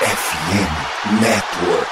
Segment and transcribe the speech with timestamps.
[0.00, 1.88] FM Network.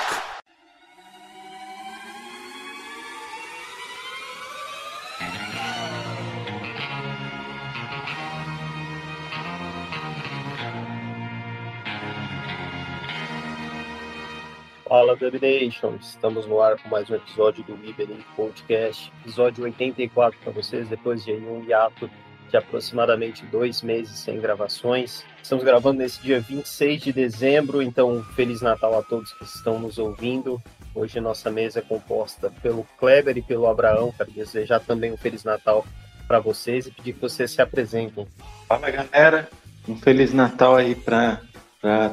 [14.88, 20.52] Fala Domination, estamos no ar com mais um episódio do Iberin Podcast, episódio 84 para
[20.52, 22.09] vocês, depois de um hiato
[22.50, 25.24] de aproximadamente dois meses sem gravações.
[25.42, 29.98] Estamos gravando nesse dia 26 de dezembro, então Feliz Natal a todos que estão nos
[29.98, 30.61] ouvindo.
[30.94, 34.12] Hoje nossa mesa é composta pelo Kleber e pelo Abraão.
[34.16, 35.85] Quero desejar também um Feliz Natal
[36.27, 38.27] para vocês e pedir que vocês se apresentem.
[38.69, 39.49] Fala galera,
[39.88, 41.41] um Feliz Natal aí para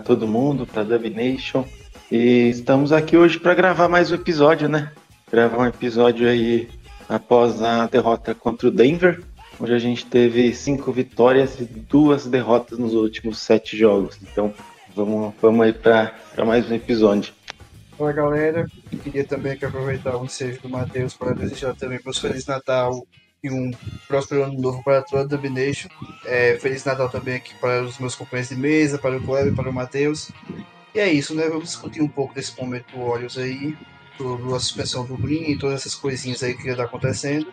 [0.06, 1.66] todo mundo, para Dub Nation.
[2.12, 4.92] E estamos aqui hoje para gravar mais um episódio, né?
[5.32, 6.70] Gravar um episódio aí
[7.10, 9.20] após a derrota contra o Denver
[9.60, 14.18] onde a gente teve cinco vitórias e duas derrotas nos últimos sete jogos.
[14.22, 14.54] Então
[14.96, 16.14] vamos, vamos aí para
[16.46, 17.34] mais um episódio.
[17.98, 22.10] Fala galera, eu queria também que aproveitar o ensejo do Matheus para desejar também para
[22.10, 23.06] os Feliz Natal
[23.44, 23.72] e um
[24.08, 25.90] próspero ano novo para toda a Domination.
[26.26, 29.70] É, Feliz Natal também aqui para os meus companheiros de mesa, para o Kleber, para
[29.70, 30.32] o Matheus.
[30.96, 31.48] E é isso, né?
[31.48, 33.76] Vamos discutir um pouco desse momento do Olhos aí,
[34.18, 37.48] sobre a suspensão do Green e todas essas coisinhas aí que está acontecendo.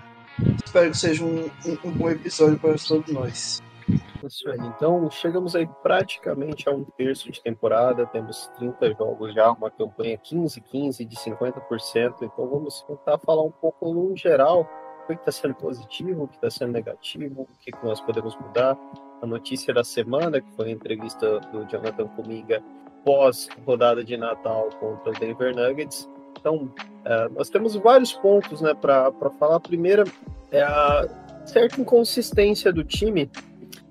[0.64, 3.62] Espero que seja um, um, um bom episódio para todos nós.
[4.76, 10.18] Então, chegamos aí praticamente a um terço de temporada, temos 30 jogos já, uma campanha
[10.18, 12.14] 15-15 de 50%.
[12.22, 14.68] Então, vamos tentar falar um pouco no geral
[15.04, 18.36] o que está sendo positivo, o que está sendo negativo, o que, que nós podemos
[18.36, 18.78] mudar.
[19.22, 22.62] A notícia da semana, que foi a entrevista do Jonathan Comiga
[23.04, 26.08] pós rodada de Natal contra o Denver Nuggets.
[26.38, 26.72] Então,
[27.04, 29.56] uh, nós temos vários pontos né, para falar.
[29.56, 30.04] A primeira
[30.50, 31.08] é a
[31.44, 33.30] certa inconsistência do time,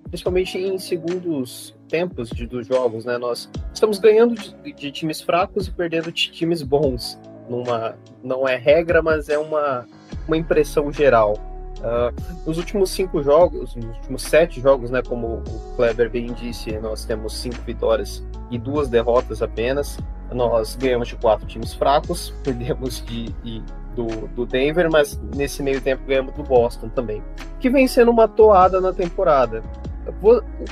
[0.10, 3.06] principalmente em segundos tempos de, dos jogos.
[3.06, 3.18] Né?
[3.18, 7.20] Nós estamos ganhando de, de times fracos e perdendo de times bons.
[7.50, 9.88] Numa, não é regra, mas é uma,
[10.28, 11.34] uma impressão geral.
[11.80, 12.14] Uh,
[12.46, 17.06] nos últimos cinco jogos, nos últimos sete jogos, né, como o Kleber bem disse, nós
[17.06, 19.98] temos cinco vitórias e duas derrotas apenas.
[20.32, 23.64] Nós ganhamos de quatro times fracos, perdemos de, de
[23.96, 27.24] do, do, Denver, mas nesse meio tempo ganhamos do Boston também,
[27.60, 29.64] que vem sendo uma toada na temporada.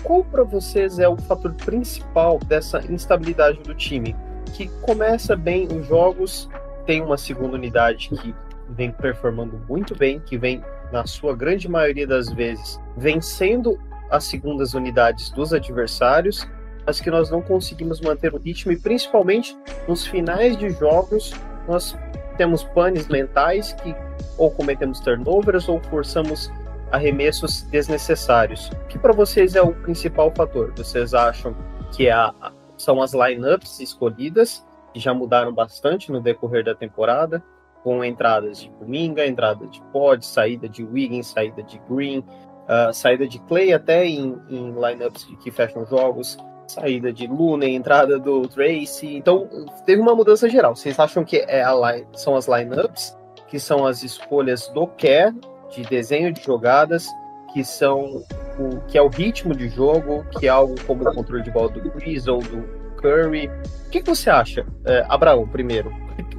[0.04, 4.16] Qual para vocês é o fator principal dessa instabilidade do time?
[4.54, 6.50] Que começa bem os jogos,
[6.86, 8.34] tem uma segunda unidade que
[8.70, 13.78] vem performando muito bem, que vem, na sua grande maioria das vezes, vencendo
[14.10, 16.48] as segundas unidades dos adversários
[16.88, 19.56] mas que nós não conseguimos manter o ritmo e principalmente
[19.88, 21.34] nos finais de jogos
[21.68, 21.96] nós
[22.38, 23.94] temos panes mentais que
[24.38, 26.50] ou cometemos turnovers ou forçamos
[26.92, 28.70] arremessos desnecessários.
[28.70, 30.72] O que para vocês é o principal fator?
[30.78, 31.54] Vocês acham
[31.92, 32.34] que é a,
[32.78, 37.44] são as lineups escolhidas que já mudaram bastante no decorrer da temporada,
[37.84, 43.28] com entradas de Kuminga, entrada de Pod, saída de Wiggins, saída de Green, uh, saída
[43.28, 49.16] de Clay até em, em lineups que fecham jogos, saída de Luna, entrada do Tracy.
[49.16, 49.48] Então,
[49.86, 50.76] teve uma mudança geral.
[50.76, 53.16] Vocês acham que é line, são as lineups,
[53.48, 55.36] que são as escolhas do Care,
[55.72, 57.08] de desenho de jogadas,
[57.54, 58.24] que são
[58.60, 61.70] o que é o ritmo de jogo, que é algo como o controle de bola
[61.70, 62.62] do Chris ou do
[62.98, 63.48] Curry.
[63.88, 65.92] O que, que você acha, é, Abraão, primeiro?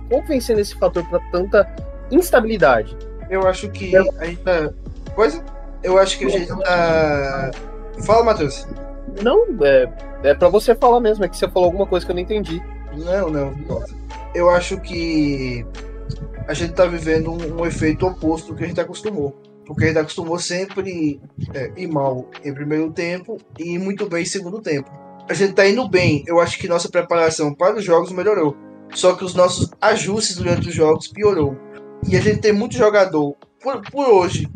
[0.08, 1.66] Qual vem sendo esse fator para tanta
[2.10, 2.96] instabilidade?
[3.30, 4.70] Eu acho que a gente tá.
[5.14, 5.44] Coisa?
[5.82, 7.50] Eu acho que a gente tá.
[8.04, 8.66] Fala, Matheus.
[9.22, 9.92] Não, é,
[10.22, 12.62] é para você falar mesmo, é que você falou alguma coisa que eu não entendi.
[12.96, 13.54] Não, não.
[14.34, 15.64] Eu acho que
[16.46, 19.36] a gente tá vivendo um, um efeito oposto do que a gente acostumou.
[19.66, 21.20] Porque a gente acostumou sempre
[21.52, 24.90] é, ir mal em primeiro tempo e muito bem em segundo tempo.
[25.28, 26.24] A gente tá indo bem.
[26.26, 28.56] Eu acho que nossa preparação para os jogos melhorou.
[28.94, 31.54] Só que os nossos ajustes durante os jogos piorou.
[32.08, 34.48] E a gente tem muito jogador, por, por hoje,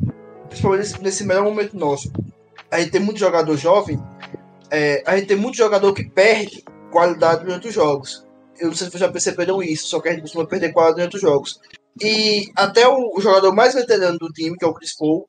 [0.49, 2.11] principalmente nesse, nesse melhor momento nosso,
[2.71, 4.03] a gente tem muito jogador jovem
[4.73, 8.27] é, a gente tem muito jogador que perde qualidade durante os jogos.
[8.59, 10.97] Eu não sei se vocês já perceberam isso, só que a gente costuma perder qualidade
[10.97, 11.61] durante os jogos.
[12.01, 15.29] E até o, jogador mais veterano do time, que é o Chris Paul,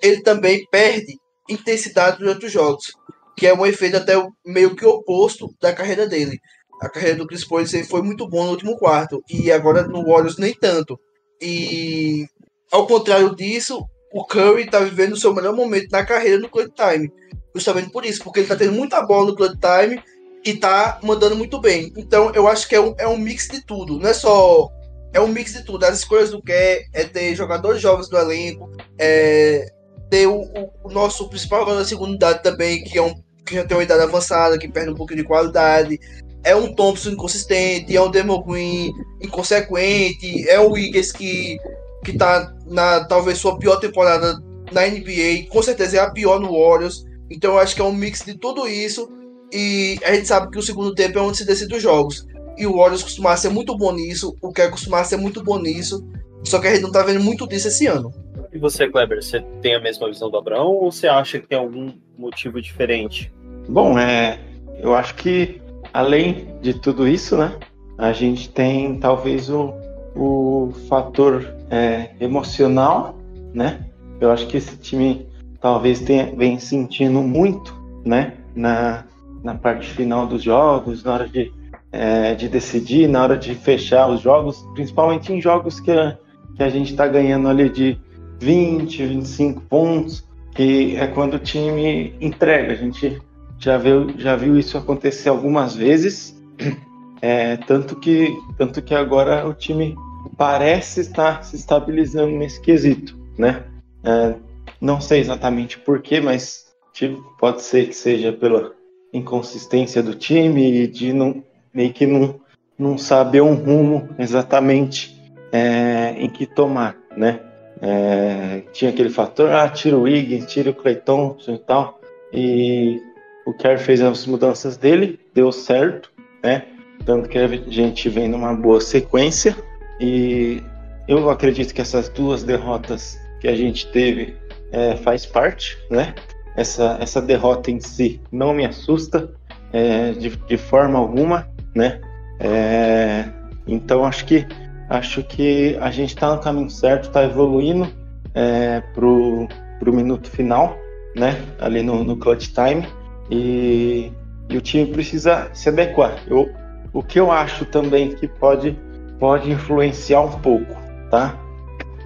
[0.00, 1.18] ele também perde
[1.50, 2.92] intensidade durante os jogos,
[3.36, 4.14] que é um efeito até
[4.46, 6.38] meio que oposto da carreira dele.
[6.80, 10.04] A carreira do Chris Paul ele foi muito bom no último quarto, e agora no
[10.04, 10.98] Warriors nem tanto.
[11.40, 12.26] E
[12.70, 16.72] ao contrário disso, o Curry está vivendo o seu melhor momento na carreira no clutch
[16.74, 17.12] time
[17.54, 20.02] justamente por isso, porque ele tá tendo muita bola no clutch time
[20.44, 21.92] e tá mandando muito bem.
[21.96, 24.68] Então eu acho que é um, é um mix de tudo, não é só.
[25.12, 25.84] É um mix de tudo.
[25.84, 29.70] As escolhas do que é ter jogadores jovens do elenco, é
[30.10, 33.14] ter o, o, o nosso principal jogador da segunda idade também, que é um
[33.46, 36.00] que já tem uma idade avançada, que perde um pouco de qualidade.
[36.42, 38.90] é um Thompson inconsistente, é um Demon Green
[39.22, 41.58] inconsequente, é o Wiggins que,
[42.04, 44.40] que tá na talvez sua pior temporada
[44.72, 47.04] na NBA, com certeza é a pior no Warriors.
[47.30, 49.10] Então eu acho que é um mix de tudo isso.
[49.52, 52.26] E a gente sabe que o segundo tempo é onde se decide os jogos.
[52.56, 56.06] E o Warriors costumava ser muito bom nisso, o Kerr costumava ser muito bom nisso.
[56.44, 58.12] Só que a gente não tá vendo muito disso esse ano.
[58.52, 61.58] E você, Kleber, você tem a mesma visão do Abraão ou você acha que tem
[61.58, 63.32] algum motivo diferente?
[63.68, 64.38] Bom, é,
[64.78, 65.60] eu acho que
[65.92, 67.58] além de tudo isso, né,
[67.96, 69.72] a gente tem talvez o,
[70.14, 73.16] o fator é, emocional,
[73.52, 73.80] né?
[74.20, 75.26] Eu acho que esse time
[75.60, 77.74] talvez tenha, vem sentindo muito,
[78.04, 79.04] né, na,
[79.42, 81.52] na parte final dos jogos, na hora de,
[81.90, 86.16] é, de decidir, na hora de fechar os jogos, principalmente em jogos que a,
[86.54, 87.98] que a gente está ganhando ali de
[88.40, 90.24] 20, 25 pontos,
[90.54, 92.72] que é quando o time entrega.
[92.72, 93.20] A gente
[93.58, 96.40] já viu, já viu isso acontecer algumas vezes,
[97.20, 99.96] é, tanto, que, tanto que agora o time
[100.36, 103.64] parece estar se estabilizando nesse quesito, né?
[104.02, 104.34] É,
[104.80, 108.72] não sei exatamente porquê, mas tipo, pode ser que seja pela
[109.12, 111.42] inconsistência do time e de não,
[111.72, 112.40] meio que não,
[112.78, 115.14] não saber um rumo exatamente
[115.52, 117.40] é, em que tomar, né?
[117.80, 122.00] É, tinha aquele fator, ah, tira o Wiggins, tira o Clay Thompson e tal,
[122.32, 123.02] e
[123.46, 126.10] o Kerr fez as mudanças dele, deu certo,
[126.42, 126.64] né?
[127.04, 129.54] Tanto que a gente vem numa boa sequência
[130.00, 130.62] e
[131.06, 134.36] eu acredito que essas duas derrotas que a gente teve
[134.72, 136.14] é, faz parte, né?
[136.56, 139.30] Essa, essa derrota em si não me assusta
[139.72, 142.00] é, de, de forma alguma, né?
[142.40, 143.24] É,
[143.66, 144.46] então acho que
[144.88, 147.88] acho que a gente está no caminho certo, está evoluindo
[148.34, 149.48] é, pro,
[149.78, 150.76] pro minuto final,
[151.16, 151.40] né?
[151.58, 152.86] Ali no, no clutch time
[153.30, 154.12] e,
[154.48, 156.18] e o time precisa se adequar.
[156.26, 156.50] Eu,
[156.92, 158.78] o que eu acho também que pode,
[159.18, 160.74] pode influenciar um pouco,
[161.10, 161.38] tá?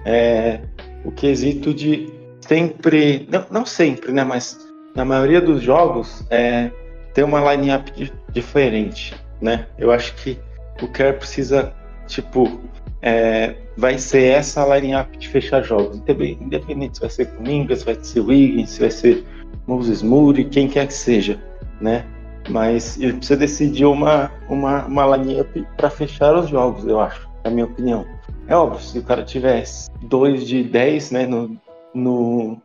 [0.05, 0.61] É
[1.03, 2.11] o quesito de
[2.41, 4.23] sempre, não, não sempre, né?
[4.23, 4.57] Mas
[4.95, 6.71] na maioria dos jogos é,
[7.13, 9.67] ter uma line-up diferente, né?
[9.77, 10.37] Eu acho que
[10.81, 11.73] o Kerr precisa,
[12.07, 12.59] tipo,
[13.01, 16.01] é, vai ser essa line-up de fechar jogos.
[16.07, 19.23] Independente se vai ser Comingas, se vai ser Wiggins, se vai ser
[19.67, 21.39] Moses Moody, quem quer que seja,
[21.79, 22.05] né?
[22.49, 27.51] Mas ele precisa decidir uma, uma, uma line-up para fechar os jogos, eu acho, na
[27.51, 28.05] minha opinião.
[28.47, 31.55] É óbvio, se o cara tivesse 2 de 10 né, no,
[31.93, 32.61] no,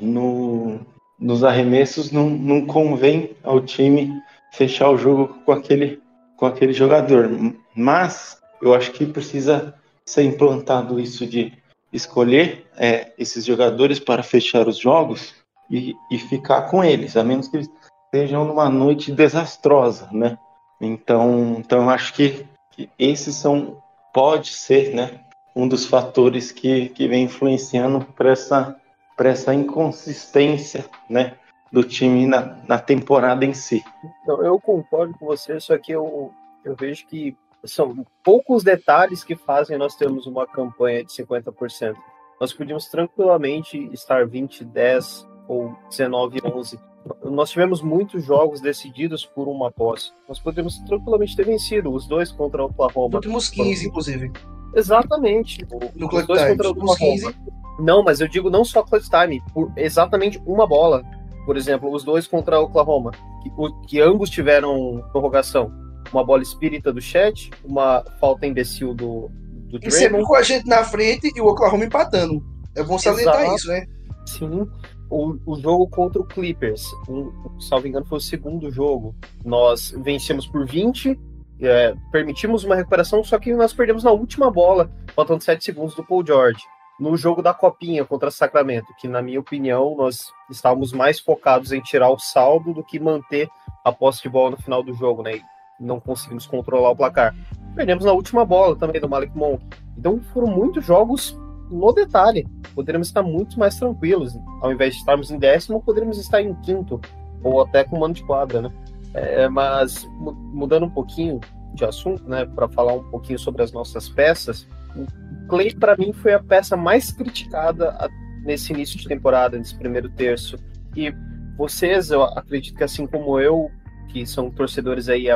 [0.00, 0.80] no,
[1.18, 4.12] nos arremessos, não, não convém ao time
[4.52, 6.00] fechar o jogo com aquele,
[6.36, 7.28] com aquele jogador.
[7.74, 11.52] Mas eu acho que precisa ser implantado isso de
[11.92, 15.34] escolher é, esses jogadores para fechar os jogos
[15.70, 17.70] e, e ficar com eles, a menos que eles
[18.14, 20.38] estejam numa noite desastrosa, né?
[20.80, 23.82] Então, então eu acho que, que esses são
[24.12, 25.20] pode ser, né,
[25.56, 28.76] um dos fatores que, que vem influenciando para essa
[29.16, 31.34] para essa inconsistência, né,
[31.70, 33.80] do time na, na temporada em si.
[34.22, 36.32] Então, eu concordo com você, só que eu,
[36.64, 41.94] eu vejo que são poucos detalhes que fazem nós termos uma campanha de 50%.
[42.40, 46.93] Nós podíamos tranquilamente estar 20, 10, ou 19 11.
[47.24, 50.12] Nós tivemos muitos jogos decididos por uma posse.
[50.28, 53.16] Nós poderíamos tranquilamente ter vencido os dois contra o Oklahoma.
[53.16, 54.32] Últimos 15, inclusive.
[54.74, 55.66] Exatamente.
[55.94, 56.96] No os dois time, contra o Oklahoma.
[56.96, 57.36] 15.
[57.78, 61.02] Não, mas eu digo não só clutch time, por exatamente uma bola.
[61.44, 63.10] Por exemplo, os dois contra o Oklahoma,
[63.42, 63.50] que,
[63.86, 65.70] que ambos tiveram prorrogação.
[66.12, 69.30] Uma bola espírita do Chat, uma falta imbecil do,
[69.68, 72.42] do E sempre com a gente na frente e o Oklahoma empatando.
[72.74, 73.56] É bom salientar Exato.
[73.56, 73.86] isso, né?
[74.26, 74.66] Sim
[75.10, 79.14] o, o jogo contra o Clippers, um, salvo engano, foi o segundo jogo.
[79.44, 81.18] Nós vencemos por 20,
[81.60, 86.04] é, permitimos uma recuperação, só que nós perdemos na última bola, faltando 7 segundos do
[86.04, 86.60] Paul George.
[86.98, 91.80] No jogo da Copinha contra Sacramento, que na minha opinião nós estávamos mais focados em
[91.80, 93.48] tirar o saldo do que manter
[93.84, 95.36] a posse de bola no final do jogo, né?
[95.36, 95.42] E
[95.80, 97.34] não conseguimos controlar o placar.
[97.74, 99.64] Perdemos na última bola também do Malik Monk.
[99.98, 101.36] Então foram muitos jogos
[101.70, 104.36] no detalhe, poderíamos estar muito mais tranquilos.
[104.60, 107.00] Ao invés de estarmos em décimo, poderíamos estar em quinto,
[107.42, 108.72] ou até com mano de quadra, né?
[109.14, 111.40] É, mas mudando um pouquinho
[111.74, 114.66] de assunto, né, para falar um pouquinho sobre as nossas peças,
[114.96, 115.06] o
[115.48, 117.96] Clay para mim foi a peça mais criticada
[118.44, 120.56] nesse início de temporada, nesse primeiro terço.
[120.96, 121.12] E
[121.56, 123.70] vocês, eu acredito que assim como eu,
[124.08, 125.26] que são torcedores aí,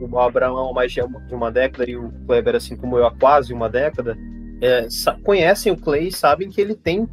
[0.00, 1.00] o Abraão há mais de
[1.32, 4.16] uma década e o Kleber assim como eu há quase uma década,
[4.60, 4.88] é,
[5.22, 7.06] conhecem o Clay sabem que ele tem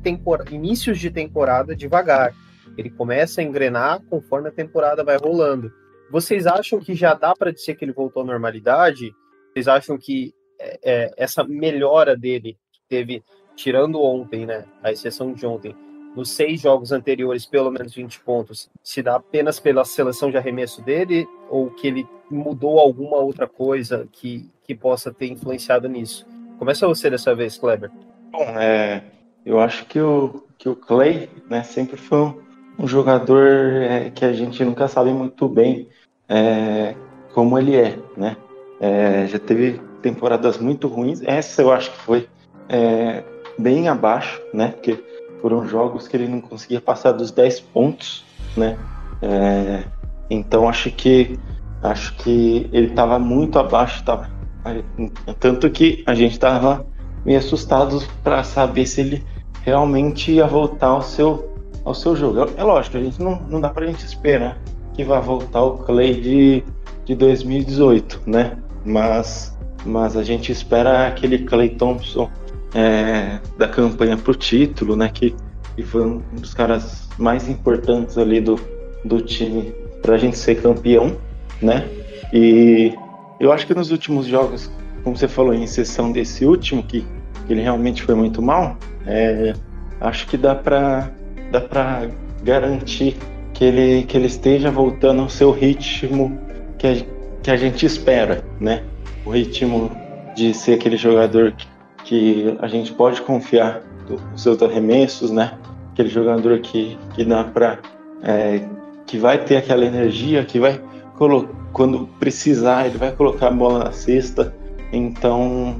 [0.52, 2.34] inícios de temporada devagar.
[2.78, 5.72] Ele começa a engrenar conforme a temporada vai rolando.
[6.10, 9.14] vocês acham que já dá para dizer que ele voltou à normalidade?
[9.52, 13.24] Vocês acham que é, é, essa melhora dele, que teve,
[13.56, 15.76] tirando ontem, né, a exceção de ontem,
[16.16, 20.82] nos seis jogos anteriores, pelo menos 20 pontos, se dá apenas pela seleção de arremesso
[20.84, 26.26] dele ou que ele mudou alguma outra coisa que, que possa ter influenciado nisso?
[26.58, 27.92] Começa você dessa vez, Kleber.
[28.32, 29.04] Bom, é,
[29.46, 32.42] eu acho que o, que o Clay né, sempre foi um,
[32.80, 35.88] um jogador é, que a gente nunca sabe muito bem
[36.30, 36.96] é,
[37.34, 38.38] como ele é, né?
[38.80, 41.22] É, já teve temporadas muito ruins.
[41.24, 42.28] Essa eu acho que foi
[42.70, 43.24] é,
[43.58, 44.70] bem abaixo, né?
[44.70, 45.02] Porque
[45.42, 48.78] foram jogos que ele não conseguia passar dos 10 pontos, né?
[49.22, 49.84] É,
[50.30, 51.40] então acho que
[51.82, 54.30] acho que ele estava muito abaixo, tava,
[55.40, 56.86] tanto que a gente estava
[57.26, 59.24] meio assustado para saber se ele
[59.64, 61.52] realmente ia voltar ao seu
[61.86, 62.40] ao seu jogo.
[62.40, 64.58] É, é lógico, a gente não, não dá para a gente esperar
[64.94, 66.64] que vá voltar o Clay de,
[67.06, 68.58] de 2018, né?
[68.86, 69.54] Mas
[69.86, 72.30] mas a gente espera aquele Clay Thompson
[72.74, 75.10] é, da campanha para o título, né?
[75.14, 75.36] Que,
[75.76, 78.60] que foi um dos caras mais importantes ali do,
[79.04, 81.18] do time para a gente ser campeão,
[81.62, 81.88] né?
[82.32, 82.96] E
[83.46, 84.72] eu acho que nos últimos jogos,
[85.04, 87.06] como você falou, em exceção desse último, que,
[87.50, 89.54] ele realmente foi muito mal, é,
[90.00, 91.12] acho que dá para
[91.52, 91.62] dá
[92.42, 93.18] garantir
[93.54, 96.40] que ele, que ele esteja voltando ao seu ritmo
[96.78, 96.96] que a,
[97.44, 98.84] que a gente espera, né?
[99.26, 99.92] O ritmo
[100.36, 101.68] de ser aquele jogador que
[102.04, 103.82] que a gente pode confiar
[104.32, 105.54] nos seus arremessos, né?
[105.92, 107.80] Aquele jogador que, que dá para
[108.24, 108.62] é,
[109.06, 110.82] que vai ter aquela energia, que vai
[111.74, 114.56] quando precisar ele vai colocar a bola na cesta.
[114.92, 115.76] Então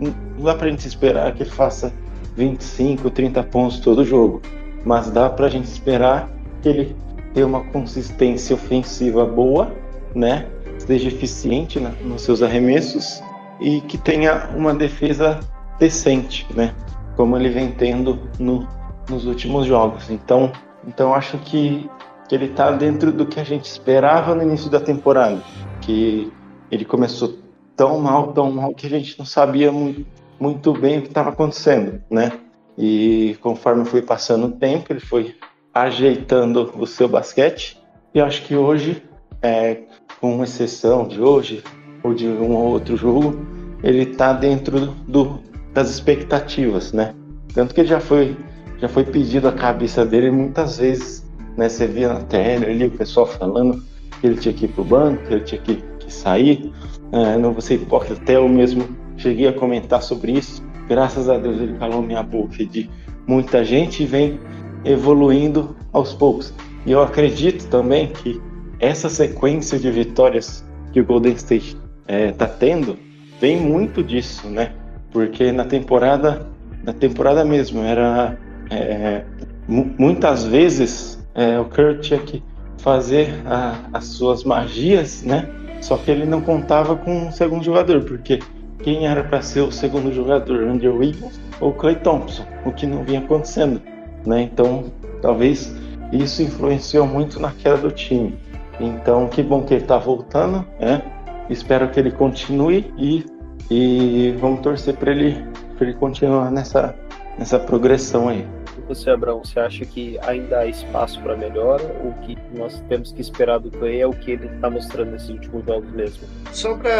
[0.00, 1.92] não dá para a gente esperar que ele faça
[2.36, 4.42] 25, 30 pontos todo jogo,
[4.84, 6.30] mas dá para a gente esperar
[6.60, 6.96] que ele
[7.32, 9.72] tenha uma consistência ofensiva boa,
[10.14, 10.46] né?
[10.76, 13.22] Esteja eficiente na, nos seus arremessos
[13.60, 15.40] e que tenha uma defesa
[15.78, 16.74] decente, né?
[17.16, 18.68] Como ele vem tendo no,
[19.08, 20.10] nos últimos jogos.
[20.10, 20.52] Então,
[20.86, 21.88] então acho que,
[22.28, 25.40] que ele está dentro do que a gente esperava no início da temporada,
[25.80, 26.32] que
[26.70, 27.38] ele começou
[27.76, 32.02] tão mal, tão mal que a gente não sabia muito, bem o que estava acontecendo,
[32.10, 32.32] né?
[32.76, 35.36] E conforme foi passando o tempo, ele foi
[35.72, 37.80] ajeitando o seu basquete.
[38.14, 39.02] E acho que hoje,
[39.42, 39.82] é,
[40.20, 41.62] com exceção de hoje,
[42.02, 43.38] ou de um ou outro jogo,
[43.82, 45.40] ele está dentro do,
[45.72, 47.14] das expectativas, né?
[47.54, 48.36] Tanto que já foi
[48.78, 51.25] já foi pedido a cabeça dele muitas vezes,
[51.56, 51.68] né?
[51.68, 53.82] Você via na tela ali o pessoal falando
[54.20, 56.72] que ele tinha que ir pro banco, que ele tinha que, que sair.
[57.12, 60.62] É, não vou ser hipócrita, até eu mesmo cheguei a comentar sobre isso.
[60.88, 62.90] Graças a Deus ele calou minha boca de
[63.26, 64.38] muita gente e vem
[64.84, 66.52] evoluindo aos poucos.
[66.84, 68.40] E eu acredito também que
[68.78, 72.96] essa sequência de vitórias que o Golden State está é, tendo
[73.40, 74.72] vem muito disso, né?
[75.10, 76.46] Porque na temporada,
[76.84, 78.38] na temporada mesmo, era
[78.70, 79.24] é,
[79.68, 82.42] muitas vezes é, o Kurt tinha que
[82.78, 85.48] fazer a, as suas magias, né?
[85.80, 88.40] Só que ele não contava com um segundo jogador, porque
[88.82, 93.04] quem era para ser o segundo jogador, Andrew Wiggins ou Clay Thompson, o que não
[93.04, 93.80] vinha acontecendo,
[94.24, 94.42] né?
[94.42, 94.84] Então,
[95.20, 95.74] talvez
[96.12, 98.34] isso influenciou muito na queda do time.
[98.80, 101.02] Então, que bom que ele está voltando, né?
[101.48, 103.24] Espero que ele continue e,
[103.70, 105.44] e vamos torcer para ele,
[105.80, 106.94] ele continuar nessa,
[107.38, 108.46] nessa progressão aí.
[108.88, 111.84] Você, Abraão, você acha que ainda há espaço para melhora?
[112.04, 115.28] O que nós temos que esperar do Clay é o que ele está mostrando nesses
[115.28, 116.28] últimos jogos mesmo?
[116.52, 116.90] Só para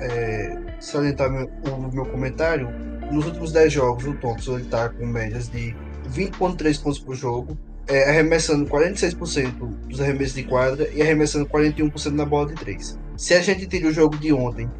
[0.00, 2.68] é, salientar meu, o meu comentário,
[3.10, 5.74] nos últimos 10 jogos o Thompson está com médias de
[6.12, 7.58] 20,3 pontos por jogo,
[7.88, 9.52] é, arremessando 46%
[9.88, 12.98] dos arremessos de quadra e arremessando 41% na bola de 3.
[13.16, 14.70] Se a gente tira o jogo de ontem,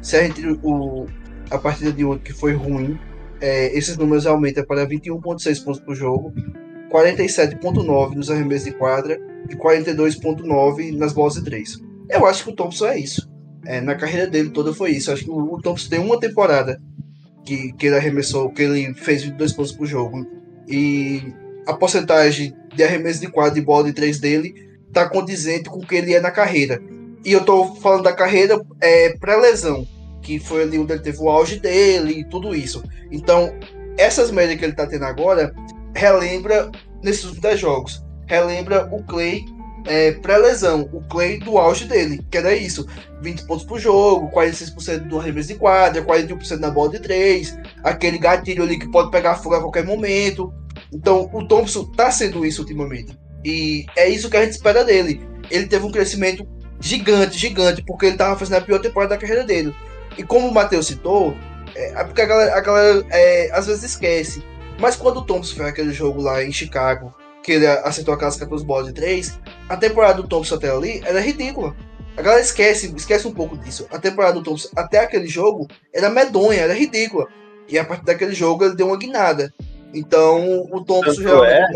[0.00, 1.06] se a gente tira o,
[1.50, 2.98] a partida de ontem que foi ruim,
[3.40, 6.32] é, esses números aumentam para 21,6 pontos por jogo,
[6.90, 11.80] 47,9 nos arremessos de quadra e 42,9 nas bolas de 3.
[12.08, 13.28] Eu acho que o Thompson é isso.
[13.64, 15.12] É, na carreira dele toda foi isso.
[15.12, 16.80] Acho que o, o Thompson tem uma temporada
[17.44, 20.26] que, que ele arremessou, que ele fez 22 pontos por jogo.
[20.68, 21.32] E
[21.66, 24.54] a porcentagem de arremesso de quadro e bola de três dele
[24.92, 26.80] tá condizente com o que ele é na carreira.
[27.24, 29.86] E eu tô falando da carreira é, pré-lesão,
[30.26, 32.82] que foi ali onde ele teve o auge dele e tudo isso.
[33.12, 33.54] Então,
[33.96, 35.54] essas médias que ele tá tendo agora
[35.94, 36.68] relembra
[37.00, 38.04] nesses 10 jogos.
[38.26, 39.44] Relembra o Clay
[39.86, 42.84] é, pré-lesão, o Clay do auge dele, que era isso:
[43.22, 48.18] 20 pontos por jogo, 46% do arremesso de quadra, 41% na bola de 3, aquele
[48.18, 50.52] gatilho ali que pode pegar fogo a qualquer momento.
[50.92, 53.16] Então, o Thompson tá sendo isso ultimamente.
[53.44, 55.20] E é isso que a gente espera dele.
[55.52, 56.44] ele teve um crescimento
[56.80, 59.72] gigante, gigante, porque ele tava fazendo a pior temporada da carreira dele.
[60.18, 61.36] E como o Matheus citou,
[61.74, 64.42] é, é porque a galera, a galera é, às vezes esquece.
[64.78, 68.64] Mas quando o Thompson fez aquele jogo lá em Chicago, que ele acertou aquelas 14
[68.64, 71.74] bolas de 3, a temporada do Thompson até ali era ridícula.
[72.16, 73.86] A galera esquece, esquece um pouco disso.
[73.90, 77.26] A temporada do Thompson até aquele jogo era medonha, era ridícula.
[77.68, 79.52] E a partir daquele jogo ele deu uma guinada.
[79.94, 81.66] Então o Thompson já é.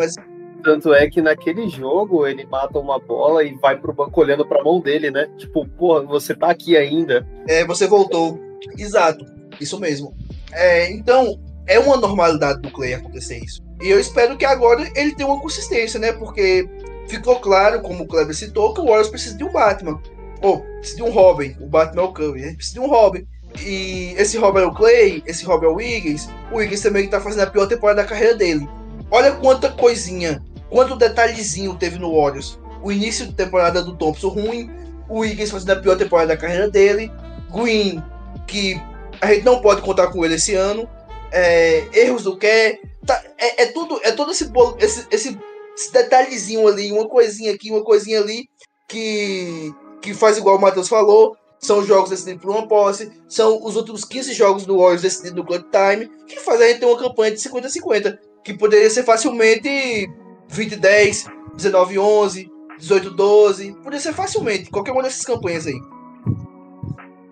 [0.63, 4.63] Tanto é que naquele jogo ele mata uma bola e vai pro banco olhando pra
[4.63, 5.29] mão dele, né?
[5.37, 7.27] Tipo, porra, você tá aqui ainda.
[7.49, 8.39] É, você voltou.
[8.77, 9.25] Exato,
[9.61, 10.15] isso mesmo.
[10.53, 13.63] É, então, é uma normalidade do Clay acontecer isso.
[13.81, 16.13] E eu espero que agora ele tenha uma consistência, né?
[16.13, 16.69] Porque
[17.09, 20.01] ficou claro, como o Kleber citou, que o Warriors precisa de um Batman.
[20.43, 21.57] Ou, precisa de um Robin.
[21.61, 22.55] O Batman é o Curry, né?
[22.55, 23.27] Precisa de um Robin.
[23.59, 26.29] E esse Robin é o Clay, esse Robin é o Wiggins.
[26.53, 28.69] O Wiggins também está fazendo a pior temporada da carreira dele.
[29.11, 32.59] Olha quanta coisinha, quanto detalhezinho teve no Warriors.
[32.83, 34.71] O início de temporada do Thompson ruim,
[35.09, 37.13] o Wiggins fazendo a pior temporada da carreira dele,
[37.53, 38.03] Green,
[38.47, 38.81] que
[39.21, 40.89] a gente não pode contar com ele esse ano,
[41.33, 45.39] é, erros do que tá, é, é, tudo, é todo esse, bolo, esse, esse,
[45.77, 48.49] esse detalhezinho ali, uma coisinha aqui, uma coisinha ali,
[48.89, 53.77] que, que faz igual o Matheus falou, são jogos decididos por uma posse, são os
[53.77, 56.99] últimos 15 jogos do Warriors decididos no Club Time, que faz a gente ter uma
[56.99, 60.09] campanha de 50-50, que poderia ser facilmente
[60.53, 65.81] 20-10, 19-11, 18-12, poderia ser facilmente, qualquer uma dessas campanhas aí.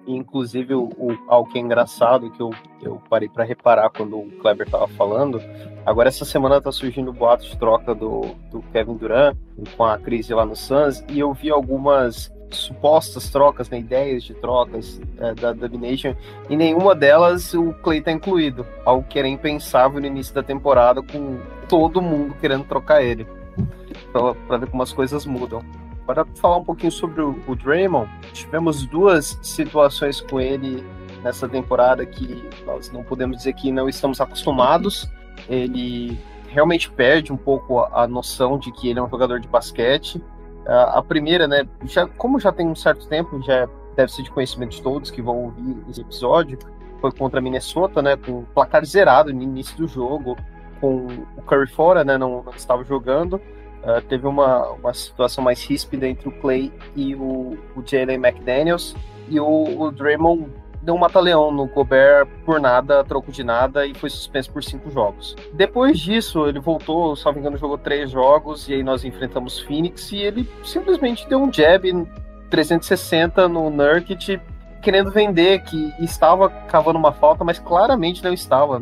[0.07, 2.51] Inclusive, o, o, algo que é engraçado, que eu,
[2.83, 5.41] eu parei para reparar quando o Kleber tava falando,
[5.85, 9.37] agora essa semana tá surgindo o boato de troca do, do Kevin Durant
[9.77, 14.35] com a crise lá no Suns, e eu vi algumas supostas trocas, né, ideias de
[14.35, 16.15] trocas é, da Domination,
[16.49, 18.67] e nenhuma delas o Clay tá incluído.
[18.85, 21.39] Algo que era impensável no início da temporada, com
[21.69, 23.27] todo mundo querendo trocar ele.
[24.47, 25.63] Para ver como as coisas mudam.
[26.07, 30.83] Para falar um pouquinho sobre o, o Draymond, tivemos duas situações com ele
[31.23, 35.11] nessa temporada que nós não podemos dizer que não estamos acostumados.
[35.49, 39.49] Ele realmente perde um pouco a, a noção de que ele é um jogador de
[39.49, 40.23] basquete
[40.69, 44.71] a primeira, né, já, como já tem um certo tempo, já deve ser de conhecimento
[44.71, 46.59] de todos que vão ouvir esse episódio,
[47.01, 50.37] foi contra a Minnesota, né, com placar zerado no início do jogo,
[50.81, 53.35] com o Curry fora, né, não, não estava jogando.
[53.79, 58.95] Uh, teve uma, uma situação mais ríspida entre o Clay e o, o Jalen McDaniels,
[59.29, 60.51] e o, o Draymond
[60.89, 64.91] deu um mata-leão no Gobert por nada, troco de nada, e foi suspenso por cinco
[64.91, 65.37] jogos.
[65.53, 69.61] Depois disso, ele voltou, se não me engano, jogou três jogos, e aí nós enfrentamos
[69.61, 71.93] Phoenix, e ele simplesmente deu um jab
[72.49, 74.41] 360 no Nurkic,
[74.81, 78.81] querendo vender que estava cavando uma falta, mas claramente não estava.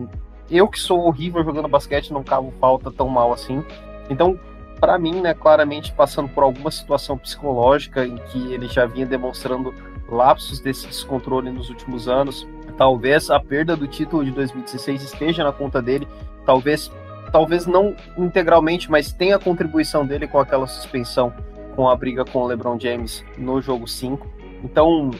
[0.48, 3.64] Eu que sou horrível jogando basquete, não cavo falta tão mal assim.
[4.08, 4.38] Então,
[4.78, 9.74] para mim, né, claramente passando por alguma situação psicológica em que ele já vinha demonstrando
[10.08, 12.46] lapsos desse descontrole nos últimos anos.
[12.76, 16.06] Talvez a perda do título de 2016 esteja na conta dele,
[16.44, 16.90] talvez
[17.32, 21.32] talvez não integralmente, mas tem a contribuição dele com aquela suspensão,
[21.74, 24.26] com a briga com o LeBron James no jogo 5.
[24.64, 25.10] Então,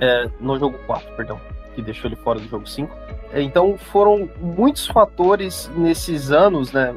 [0.00, 1.40] é, no jogo 4, perdão,
[1.74, 2.94] que deixou ele fora do jogo 5.
[3.34, 6.94] Então, foram muitos fatores nesses anos, né?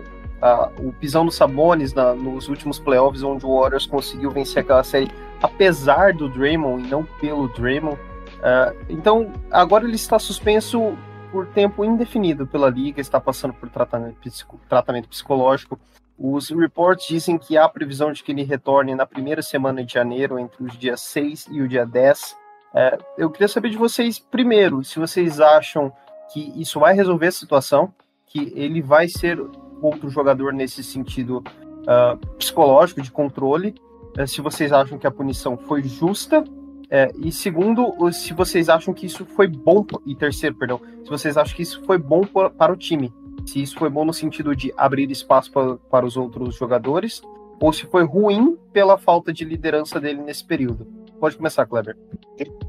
[0.80, 5.12] o pisão dos Sabonis na, nos últimos playoffs, onde o Warriors conseguiu vencer aquela série
[5.42, 8.00] apesar do Draymond e não pelo Draymond.
[8.40, 10.98] Uh, então, agora ele está suspenso
[11.32, 14.18] por tempo indefinido pela liga, está passando por tratamento,
[14.68, 15.80] tratamento psicológico.
[16.18, 20.38] Os reports dizem que há previsão de que ele retorne na primeira semana de janeiro,
[20.38, 22.38] entre os dias 6 e o dia 10.
[22.74, 25.92] Uh, eu queria saber de vocês, primeiro, se vocês acham
[26.32, 27.94] que isso vai resolver a situação,
[28.28, 29.40] que ele vai ser
[29.82, 33.76] outro jogador nesse sentido uh, psicológico, de controle,
[34.26, 36.44] se vocês acham que a punição foi justa.
[36.92, 39.86] É, e segundo, se vocês acham que isso foi bom.
[40.06, 43.14] E terceiro, perdão, se vocês acham que isso foi bom para o time.
[43.46, 47.22] Se isso foi bom no sentido de abrir espaço para, para os outros jogadores,
[47.62, 50.88] ou se foi ruim pela falta de liderança dele nesse período.
[51.20, 51.98] Pode começar, Kleber.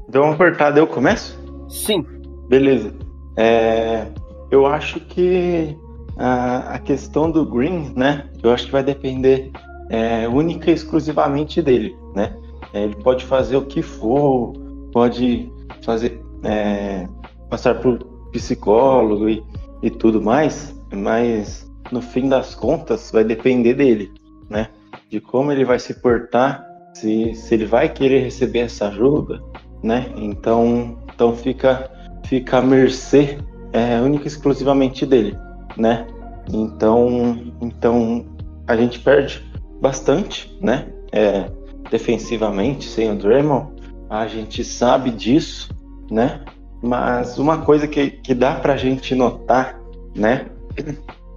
[0.09, 1.39] Deu uma cortada, eu começo?
[1.69, 2.05] Sim.
[2.47, 2.93] Beleza.
[3.37, 4.07] É,
[4.51, 5.77] eu acho que
[6.17, 8.29] a, a questão do Green, né?
[8.43, 9.51] Eu acho que vai depender
[9.91, 12.33] é, única e exclusivamente dele, né?
[12.73, 14.53] É, ele pode fazer o que for,
[14.93, 15.51] pode
[15.83, 17.07] fazer é,
[17.49, 17.99] passar por
[18.31, 19.43] psicólogo e,
[19.83, 24.13] e tudo mais, mas no fim das contas vai depender dele,
[24.49, 24.69] né?
[25.09, 29.43] De como ele vai se portar, se, se ele vai querer receber essa ajuda,
[29.83, 30.09] né?
[30.15, 31.91] Então, então fica,
[32.25, 33.37] fica à mercê
[33.73, 35.37] é, única e exclusivamente dele,
[35.75, 36.07] né?
[36.49, 38.25] Então, então
[38.65, 39.50] a gente perde
[39.81, 40.87] bastante, né?
[41.11, 41.49] É,
[41.89, 43.73] defensivamente sem o Draymond,
[44.09, 45.69] a gente sabe disso,
[46.09, 46.41] né?
[46.81, 49.79] Mas uma coisa que, que dá pra gente notar,
[50.15, 50.45] né?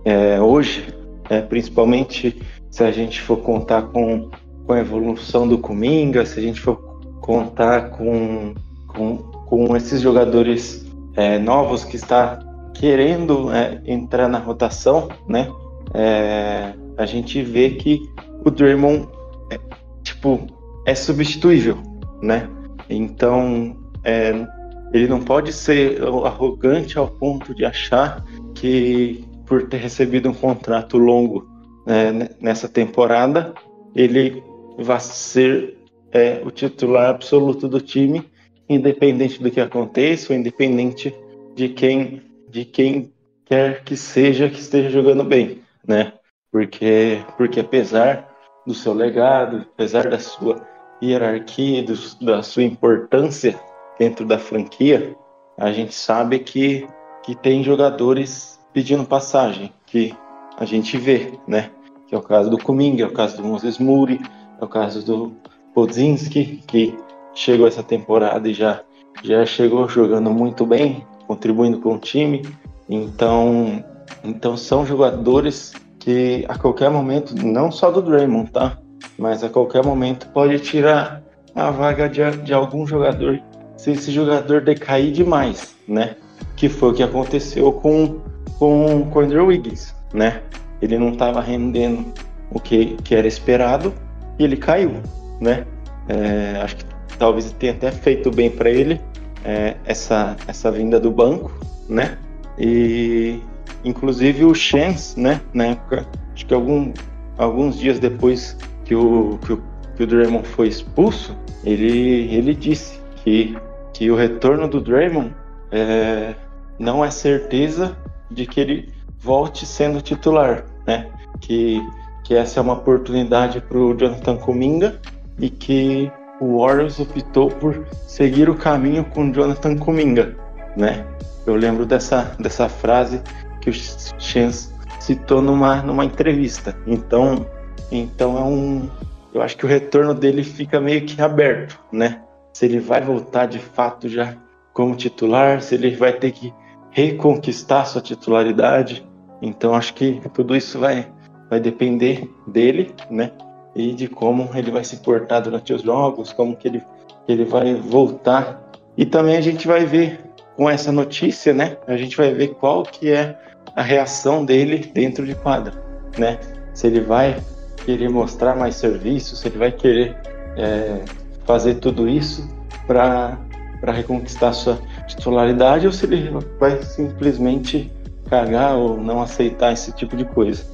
[0.04, 0.94] É, hoje,
[1.30, 4.30] é, principalmente se a gente for contar com,
[4.66, 6.76] com a evolução do Kuminga, se a gente for
[7.20, 8.54] contar com,
[8.88, 10.84] com, com esses jogadores
[11.16, 12.38] é, novos que está
[12.74, 15.48] querendo é, entrar na rotação, né?
[15.94, 18.00] É, a gente vê que
[18.44, 19.08] o Draymond
[19.50, 19.58] é,
[20.02, 20.46] tipo
[20.86, 21.78] é substituível,
[22.22, 22.48] né?
[22.88, 24.46] Então é,
[24.92, 30.96] ele não pode ser arrogante ao ponto de achar que por ter recebido um contrato
[30.98, 31.46] longo
[31.86, 33.54] né, nessa temporada
[33.94, 34.42] ele
[34.78, 35.78] vai ser
[36.12, 38.24] é, o titular absoluto do time,
[38.68, 41.14] independente do que aconteça, ou independente
[41.54, 43.12] de quem de quem
[43.44, 46.12] quer que seja que esteja jogando bem, né?
[46.52, 48.33] Porque porque apesar
[48.66, 50.66] do seu legado, apesar da sua
[51.02, 53.58] hierarquia, do, da sua importância
[53.98, 55.16] dentro da franquia,
[55.58, 56.86] a gente sabe que
[57.24, 60.14] que tem jogadores pedindo passagem, que
[60.58, 61.70] a gente vê, né?
[62.06, 64.20] Que é o caso do Kuminga, é o caso do Moses Moody,
[64.60, 65.32] é o caso do
[65.74, 66.96] Podzinski, que
[67.32, 68.82] chegou essa temporada e já
[69.22, 72.42] já chegou jogando muito bem, contribuindo com o time.
[72.90, 73.82] Então,
[74.22, 75.72] então são jogadores
[76.04, 78.76] que a qualquer momento, não só do Draymond, tá?
[79.18, 81.22] Mas a qualquer momento pode tirar
[81.54, 83.40] a vaga de, de algum jogador
[83.74, 86.16] se esse jogador decair demais, né?
[86.56, 88.20] Que foi o que aconteceu com,
[88.58, 90.42] com, com o Andrew Wiggins, né?
[90.82, 92.12] Ele não estava rendendo
[92.50, 93.94] o que, que era esperado
[94.38, 95.00] e ele caiu,
[95.40, 95.64] né?
[96.06, 96.84] É, acho que
[97.18, 99.00] talvez tenha até feito bem para ele,
[99.42, 101.50] é, essa, essa vinda do banco,
[101.88, 102.18] né?
[102.58, 103.40] E
[103.84, 105.40] inclusive o Chance, né?
[105.52, 106.92] Na época, acho que algum,
[107.36, 109.62] alguns dias depois que o, que o,
[109.96, 113.56] que o Draymond foi expulso, ele, ele disse que,
[113.92, 115.34] que o retorno do Draymond
[115.70, 116.34] é,
[116.78, 117.96] não é certeza
[118.30, 121.08] de que ele volte sendo titular, né?
[121.40, 121.80] Que,
[122.24, 125.00] que essa é uma oportunidade para o Jonathan Kuminga
[125.38, 130.36] e que o Warriors optou por seguir o caminho com Jonathan Kuminga,
[130.76, 131.04] né?
[131.46, 133.20] Eu lembro dessa, dessa frase
[133.64, 133.72] que o
[134.18, 136.76] Chance citou numa, numa entrevista.
[136.86, 137.46] Então,
[137.90, 138.88] então é um,
[139.32, 142.22] eu acho que o retorno dele fica meio que aberto, né?
[142.52, 144.36] Se ele vai voltar de fato já
[144.72, 146.52] como titular, se ele vai ter que
[146.90, 149.04] reconquistar sua titularidade.
[149.42, 151.10] Então acho que tudo isso vai
[151.50, 153.30] vai depender dele, né?
[153.74, 156.82] e de como ele vai se portar durante os jogos, como que ele,
[157.26, 158.62] ele vai voltar.
[158.96, 160.20] E também a gente vai ver
[160.56, 161.76] com essa notícia, né?
[161.86, 163.36] A gente vai ver qual que é
[163.76, 165.74] a reação dele dentro de quadra,
[166.18, 166.38] né?
[166.72, 167.42] Se ele vai
[167.84, 170.16] querer mostrar mais serviço, se ele vai querer
[170.56, 171.04] é,
[171.44, 172.48] fazer tudo isso
[172.86, 173.38] para
[173.80, 177.92] para reconquistar sua titularidade ou se ele vai simplesmente
[178.30, 180.64] cagar ou não aceitar esse tipo de coisa.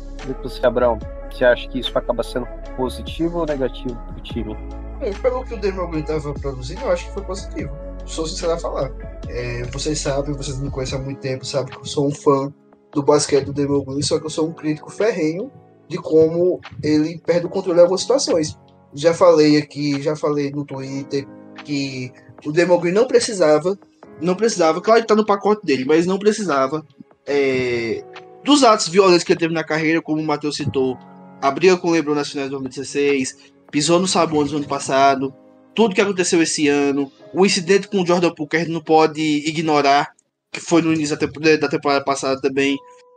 [0.44, 0.96] Você, Abrão,
[1.28, 4.56] você acha que isso acaba sendo positivo ou negativo pro time?
[5.00, 7.76] É, pelo que o Green estava produzindo, eu acho que foi positivo.
[8.06, 8.92] Sou sincero a falar.
[9.28, 12.52] É, vocês sabem, vocês me conhecem há muito tempo, sabem que eu sou um fã
[12.92, 15.50] do basquete do Green, só que eu sou um crítico ferrenho
[15.88, 18.58] de como ele perde o controle em algumas situações.
[18.94, 21.26] Já falei aqui, já falei no Twitter
[21.64, 22.12] que
[22.44, 23.78] o Green não precisava,
[24.20, 26.84] não precisava, claro que tá no pacote dele, mas não precisava
[27.26, 28.02] é,
[28.44, 30.98] dos atos violentos que ele teve na carreira, como o Matheus citou,
[31.40, 35.32] a briga com o LeBron nas finais de 2016, pisou no Sabonis no ano passado,
[35.74, 38.82] tudo que aconteceu esse ano, o incidente com o Jordan Poole que a gente não
[38.82, 40.12] pode ignorar,
[40.52, 42.76] que foi no início da temporada passada também.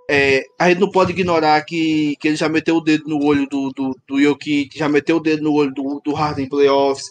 [0.10, 3.48] É, a gente não pode ignorar que, que ele já meteu o dedo no olho
[3.48, 7.06] do, do, do Jokic, já meteu o dedo no olho do, do Harden Playoffs,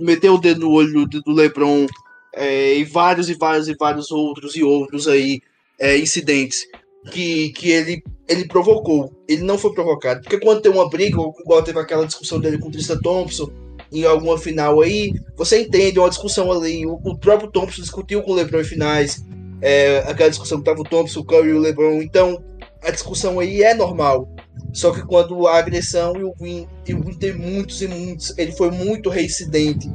[0.00, 1.86] meteu o dedo no olho do, do LeBron
[2.34, 5.40] é, e vários e vários e vários outros e outros aí
[5.78, 6.66] é, incidentes
[7.10, 9.12] que, que ele, ele provocou.
[9.28, 10.22] Ele não foi provocado.
[10.22, 13.50] Porque quando tem uma briga, igual teve aquela discussão dele com o Tristan Thompson,
[13.92, 16.84] em alguma final aí, você entende uma discussão ali.
[16.86, 19.24] O, o próprio Thompson discutiu com o LeBron em finais.
[19.60, 22.02] É, aquela discussão que tava o Thompson, o Curry e o LeBron.
[22.02, 22.42] Então,
[22.82, 24.28] a discussão aí é normal.
[24.72, 28.36] Só que quando a agressão e o Win, e o Win tem muitos e muitos,
[28.36, 29.88] ele foi muito reincidente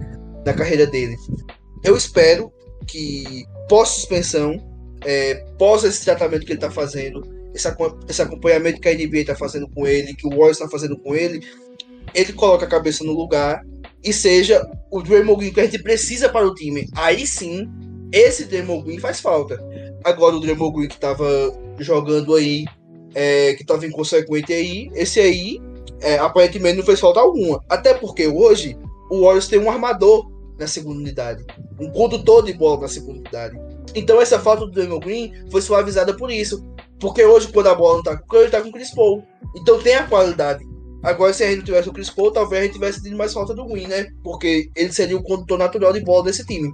[0.45, 1.15] na carreira dele.
[1.83, 2.51] Eu espero
[2.87, 4.57] que pós-suspensão
[5.05, 7.21] é, pós esse tratamento que ele está fazendo,
[7.53, 7.67] esse,
[8.07, 11.15] esse, acompanhamento que a NBA está fazendo com ele, que o Warriors está fazendo com
[11.15, 11.41] ele,
[12.13, 13.61] ele coloca a cabeça no lugar
[14.03, 16.87] e seja o Draymond Green que a gente precisa para o time.
[16.95, 17.67] Aí sim,
[18.11, 19.59] esse Green faz falta.
[20.03, 21.25] Agora o Green que estava
[21.79, 22.65] jogando aí,
[23.13, 25.61] é, que estava inconsequente aí, esse aí
[26.01, 27.63] é, aparentemente não fez falta alguma.
[27.69, 28.77] Até porque hoje
[29.09, 31.43] o Warriors tem um armador na segunda unidade,
[31.79, 33.59] um condutor de bola na segunda unidade.
[33.95, 36.63] Então essa falta do Draymond Green foi suavizada por isso.
[36.99, 39.23] Porque hoje, quando a bola não tá com o Curry, tá com o Chris Paul.
[39.55, 40.63] Então tem a qualidade.
[41.01, 43.33] Agora, se a gente não tivesse o Chris Paul, talvez a gente tivesse tido mais
[43.33, 44.07] falta do Green, né?
[44.23, 46.71] Porque ele seria o condutor natural de bola desse time.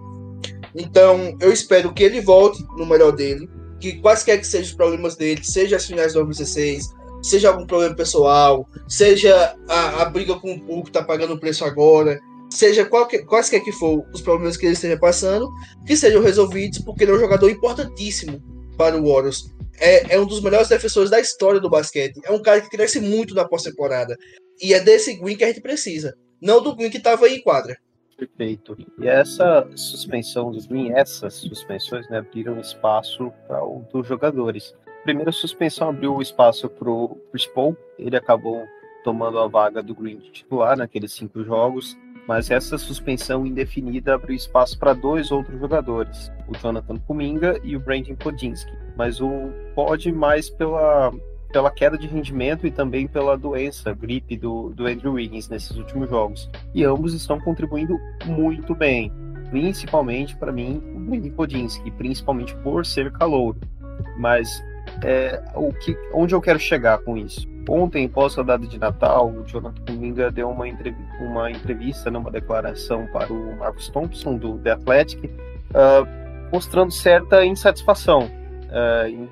[0.78, 3.50] Então, eu espero que ele volte no melhor dele.
[3.80, 6.90] Que quaisquer que sejam os problemas dele, seja as finais de 2016,
[7.22, 11.40] seja algum problema pessoal, seja a, a briga com o público que tá pagando o
[11.40, 15.48] preço agora, seja qualquer, quaisquer que for os problemas que ele esteja passando,
[15.86, 18.42] que sejam resolvidos, porque ele é um jogador importantíssimo
[18.78, 19.46] para o Warriors
[19.80, 22.20] é, é um dos melhores defensores da história do basquete.
[22.24, 24.18] É um cara que cresce muito na pós-temporada.
[24.62, 26.16] E é desse Green que a gente precisa.
[26.42, 27.78] Não do Green que estava em quadra.
[28.18, 28.76] Perfeito.
[29.00, 34.76] E essa suspensão Green, essas suspensões, né, abriram espaço para os jogadores.
[34.88, 37.18] A primeira suspensão abriu espaço para o
[37.54, 38.66] Paul, ele acabou
[39.04, 41.96] tomando a vaga do Green titular naqueles cinco jogos
[42.28, 47.80] mas essa suspensão indefinida abriu espaço para dois outros jogadores, o Jonathan Kuminga e o
[47.80, 48.72] Brandon Podinski.
[48.98, 51.14] Mas o pode mais pela,
[51.52, 56.10] pela queda de rendimento e também pela doença, gripe do, do Andrew Wiggins nesses últimos
[56.10, 56.50] jogos.
[56.74, 59.12] E ambos estão contribuindo muito bem,
[59.50, 63.56] principalmente para mim o Brandon Podinski, principalmente por ser calor.
[64.18, 64.64] Mas
[65.04, 67.48] é, o que, onde eu quero chegar com isso?
[67.70, 73.06] Ontem, pós-rodada de Natal, o Jonathan Kuminga deu uma, entrevista, uma entrevista, né, uma declaração
[73.08, 76.08] para o Marcus Thompson, do The Athletic, uh,
[76.52, 79.28] mostrando certa insatisfação, uh,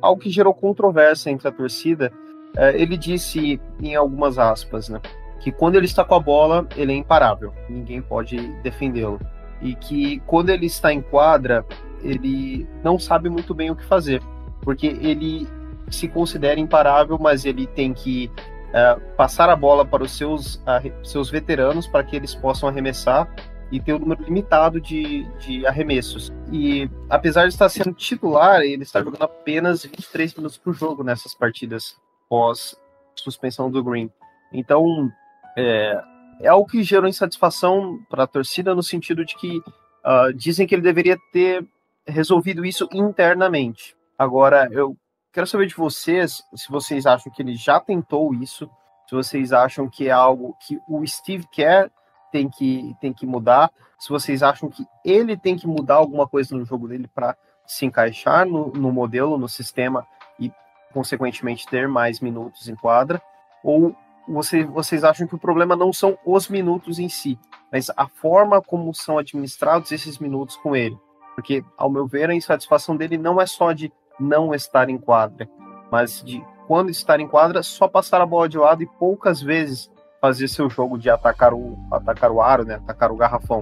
[0.00, 2.12] algo que gerou controvérsia entre a torcida.
[2.56, 5.00] Uh, ele disse, em algumas aspas, né,
[5.40, 9.20] que quando ele está com a bola, ele é imparável, ninguém pode defendê-lo.
[9.60, 11.64] E que quando ele está em quadra,
[12.02, 14.22] ele não sabe muito bem o que fazer,
[14.62, 15.48] porque ele
[15.90, 18.30] se considera imparável, mas ele tem que
[18.70, 20.62] uh, passar a bola para os seus,
[21.02, 23.28] seus veteranos para que eles possam arremessar
[23.70, 26.32] e ter um número limitado de, de arremessos.
[26.52, 31.34] E apesar de estar sendo titular, ele está jogando apenas 23 minutos por jogo nessas
[31.34, 31.96] partidas
[32.28, 32.76] pós
[33.16, 34.10] suspensão do Green.
[34.52, 35.10] Então,
[35.56, 36.02] é,
[36.40, 40.74] é algo que gerou insatisfação para a torcida no sentido de que uh, dizem que
[40.74, 41.64] ele deveria ter
[42.06, 43.96] resolvido isso internamente.
[44.18, 44.96] Agora, eu
[45.34, 48.70] Quero saber de vocês se vocês acham que ele já tentou isso,
[49.08, 51.90] se vocês acham que é algo que o Steve Kerr
[52.34, 56.56] tem que, tem que mudar, se vocês acham que ele tem que mudar alguma coisa
[56.56, 60.04] no jogo dele para se encaixar no, no modelo, no sistema
[60.36, 60.50] e,
[60.92, 63.22] consequentemente, ter mais minutos em quadra,
[63.62, 63.94] ou
[64.26, 67.38] você, vocês acham que o problema não são os minutos em si,
[67.70, 70.98] mas a forma como são administrados esses minutos com ele.
[71.36, 75.48] Porque, ao meu ver, a insatisfação dele não é só de não estar em quadra,
[75.88, 79.88] mas de quando estar em quadra, só passar a bola de lado e poucas vezes
[80.24, 83.60] fazer seu jogo de atacar o, atacar o aro, né, atacar o garrafão.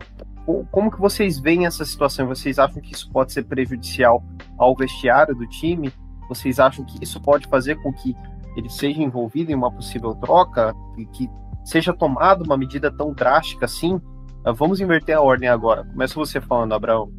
[0.70, 2.29] Como que vocês veem essa situação?
[2.29, 4.22] Vocês acham que isso pode ser prejudicial
[4.57, 5.92] ao vestiário do time?
[6.29, 8.14] Vocês acham que isso pode fazer com que
[8.57, 11.29] ele seja envolvido em uma possível troca e que
[11.64, 14.01] seja tomada uma medida tão drástica assim?
[14.44, 15.85] Ah, vamos inverter a ordem agora.
[15.85, 17.11] Começa você falando, Abraão.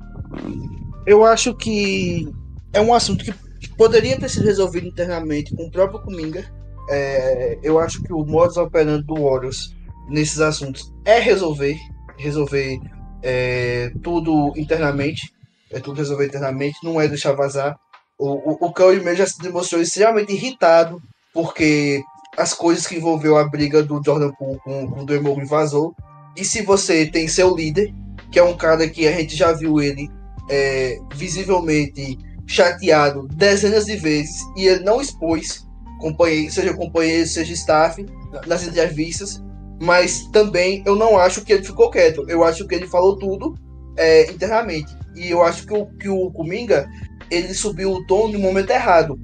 [1.05, 2.33] Eu acho que
[2.71, 6.45] é um assunto que poderia ter sido resolvido internamente com o próprio Kuminga.
[6.89, 9.73] É, eu acho que o modus operandi do Warriors
[10.09, 11.77] nesses assuntos é resolver,
[12.17, 12.79] resolver
[13.21, 15.33] é, tudo internamente,
[15.71, 17.77] é tudo resolver internamente, não é deixar vazar.
[18.17, 21.01] O, o, o mesmo já se demonstrou extremamente irritado
[21.33, 22.01] porque
[22.37, 25.95] as coisas que envolveu a briga do Jordan Poole com, com o Draymond vazou.
[26.35, 27.93] E se você tem seu líder,
[28.31, 30.09] que é um cara que a gente já viu ele
[30.49, 35.65] é, visivelmente chateado dezenas de vezes e ele não expôs,
[36.03, 38.05] companheiro, seja companheiro, seja staff,
[38.45, 39.41] nas entrevistas,
[39.81, 42.25] mas também eu não acho que ele ficou quieto.
[42.27, 43.55] Eu acho que ele falou tudo
[43.97, 44.93] é, internamente.
[45.15, 46.89] E eu acho que o, que o Kuminga
[47.31, 49.17] ele subiu o tom no momento errado.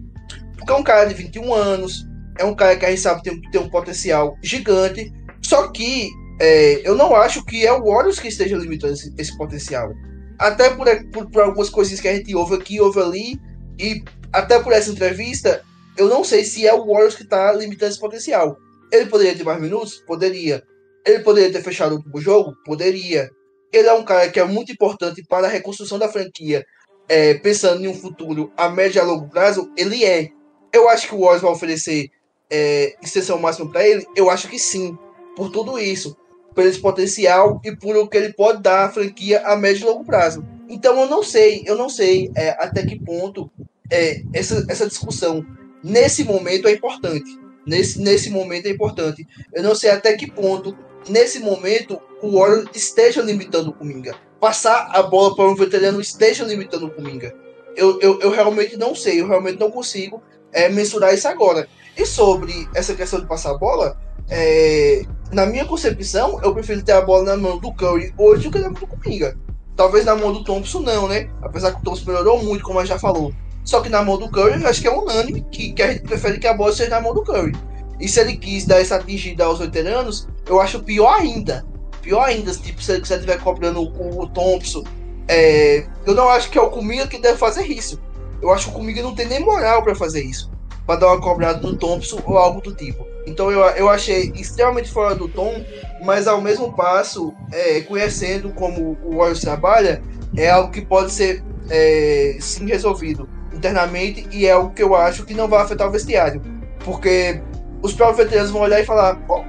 [0.55, 3.41] Porque é um cara de 21 anos, é um cara que a gente sabe tem,
[3.51, 5.11] tem um potencial gigante.
[5.41, 9.37] Só que é, eu não acho que é o Warriors que esteja limitando esse, esse
[9.37, 9.91] potencial
[10.37, 13.41] até por, por, por, algumas coisinhas que a gente ouve aqui, ouve ali,
[13.77, 15.61] e até por essa entrevista,
[15.99, 18.57] eu não sei se é o Warriors que está limitando esse potencial.
[18.91, 20.03] Ele poderia ter mais minutos?
[20.07, 20.63] Poderia.
[21.05, 22.55] Ele poderia ter fechado o último jogo?
[22.65, 23.29] Poderia.
[23.71, 26.65] Ele é um cara que é muito importante para a reconstrução da franquia,
[27.07, 30.29] é, pensando em um futuro a médio e a longo prazo, ele é.
[30.73, 32.09] Eu acho que o Warriors vai oferecer
[32.49, 34.05] é, extensão máxima para ele?
[34.15, 34.97] Eu acho que sim,
[35.35, 36.17] por tudo isso
[36.53, 39.89] por esse potencial e por o que ele pode dar à franquia a médio e
[39.89, 40.45] longo prazo.
[40.67, 43.49] Então eu não sei, eu não sei é, até que ponto
[43.89, 45.45] é, essa, essa discussão
[45.83, 47.39] nesse momento é importante.
[47.65, 49.27] nesse, nesse momento é importante.
[49.53, 50.75] Eu não sei até que ponto,
[51.07, 54.15] nesse momento, o Warriors esteja limitando o Kuminga.
[54.39, 57.33] Passar a bola para um veterano esteja limitando o Kuminga.
[57.75, 61.67] Eu, eu, eu realmente não sei, eu realmente não consigo é, mensurar isso agora.
[61.95, 63.97] E sobre essa questão de passar a bola,
[64.29, 68.51] é, na minha concepção, eu prefiro ter a bola na mão do Curry hoje do
[68.51, 69.37] que na mão do Kuminga.
[69.75, 71.29] Talvez na mão do Thompson não, né?
[71.41, 73.33] Apesar que o Thompson melhorou muito, como a já falou.
[73.63, 76.39] Só que na mão do Curry, acho que é unânime que, que a gente prefere
[76.39, 77.53] que a bola seja na mão do Curry.
[77.99, 81.65] E se ele quis dar essa atingida aos veteranos, eu acho pior ainda.
[82.01, 84.83] Pior ainda, tipo, se ele estiver cobrando o, o Thompson.
[85.27, 88.01] É, eu não acho que é o Kuminga que deve fazer isso.
[88.41, 90.49] Eu acho que o Kuminga não tem nem moral para fazer isso.
[90.87, 93.05] Para dar uma cobrada no Thompson ou algo do tipo.
[93.27, 95.63] Então eu, eu achei extremamente fora do tom,
[96.03, 100.01] mas ao mesmo passo, é, conhecendo como o Warriors trabalha,
[100.35, 105.25] é algo que pode ser é, sim resolvido internamente e é algo que eu acho
[105.25, 106.41] que não vai afetar o vestiário.
[106.83, 107.41] Porque
[107.81, 109.43] os próprios veteranos vão olhar e falar, pô,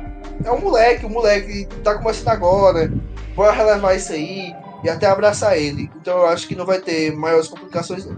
[0.44, 2.92] é um moleque, o um moleque tá começando agora,
[3.34, 5.90] bora relevar isso aí e até abraçar ele.
[5.96, 8.08] Então eu acho que não vai ter maiores complicações.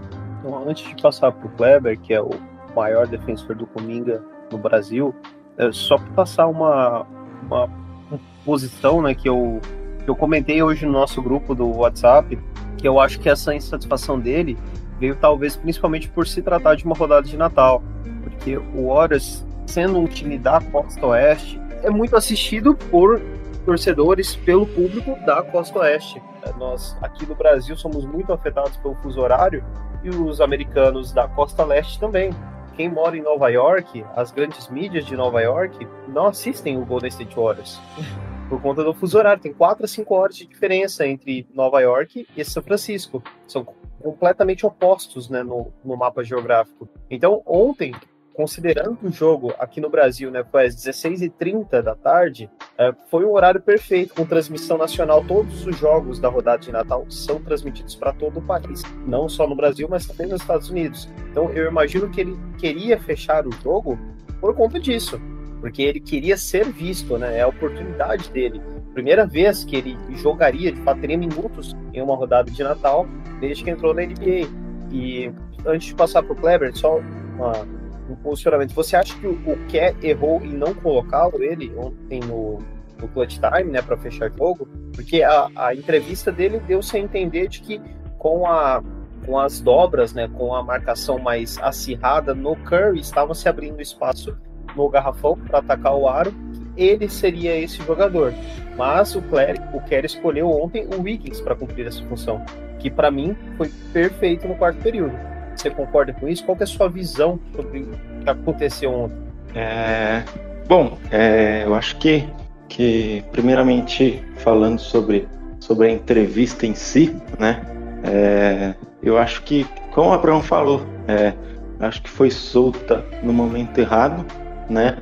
[0.67, 2.31] Antes de passar pro Kleber, que é o
[2.75, 5.15] maior defensor do Cominga no Brasil,
[5.57, 7.05] é só para passar uma,
[7.45, 7.65] uma,
[8.09, 9.61] uma, posição né, que, eu,
[10.03, 12.37] que eu comentei hoje no nosso grupo do WhatsApp,
[12.77, 14.57] que eu acho que essa insatisfação dele
[15.03, 17.83] veio talvez principalmente por se tratar de uma rodada de Natal,
[18.23, 23.21] porque o Horas, sendo um time da Costa Oeste, é muito assistido por
[23.65, 26.21] torcedores, pelo público da Costa Oeste.
[26.57, 29.61] Nós aqui no Brasil somos muito afetados pelo fuso horário
[30.05, 32.33] e os americanos da Costa Leste também
[32.75, 37.09] quem mora em Nova York, as grandes mídias de Nova York não assistem o Golden
[37.09, 37.79] State Warriors.
[38.49, 42.27] Por conta do fuso horário, tem 4 a 5 horas de diferença entre Nova York
[42.35, 43.23] e São Francisco.
[43.47, 43.63] São
[44.03, 46.87] completamente opostos né, no, no mapa geográfico.
[47.09, 47.93] Então, ontem,
[48.33, 53.25] considerando que o jogo aqui no Brasil né, foi às 16h30 da tarde, é, foi
[53.25, 55.23] um horário perfeito, com transmissão nacional.
[55.25, 59.47] Todos os jogos da rodada de Natal são transmitidos para todo o país, não só
[59.47, 61.07] no Brasil, mas também nos Estados Unidos.
[61.31, 63.97] Então eu imagino que ele queria fechar o jogo
[64.41, 65.21] por conta disso,
[65.61, 67.37] porque ele queria ser visto, né?
[67.37, 68.61] É a oportunidade dele.
[68.93, 73.07] Primeira vez que ele jogaria, de fato, teria minutos em uma rodada de Natal
[73.39, 74.47] desde que entrou na NBA.
[74.91, 75.31] E
[75.65, 77.65] antes de passar para o Kleber, só uma
[78.09, 78.73] o posicionamento.
[78.73, 82.59] Você acha que o, Ké errou em não colocá-lo ele ontem no,
[82.99, 84.67] no clutch time, né, para fechar jogo?
[84.93, 87.81] Porque a, a entrevista dele deu-se a entender de que
[88.17, 88.83] com a
[89.25, 94.37] com as dobras, né, com a marcação mais acirrada no Curry, estava se abrindo espaço
[94.75, 96.33] no garrafão para atacar o aro,
[96.75, 98.33] ele seria esse jogador.
[98.77, 102.43] Mas o Claire, o Kerr escolheu ontem o Wiggins para cumprir essa função,
[102.79, 105.13] que para mim foi perfeito no quarto período.
[105.55, 106.43] Você concorda com isso?
[106.43, 109.17] Qual é a sua visão sobre o que aconteceu ontem?
[109.55, 110.23] É,
[110.67, 112.27] bom, é, eu acho que,
[112.67, 115.27] que, primeiramente, falando sobre,
[115.59, 117.61] sobre a entrevista em si, né?
[118.03, 121.33] É, eu acho que, como o Abraão falou, é,
[121.79, 124.25] acho que foi solta no momento errado,
[124.69, 124.97] né?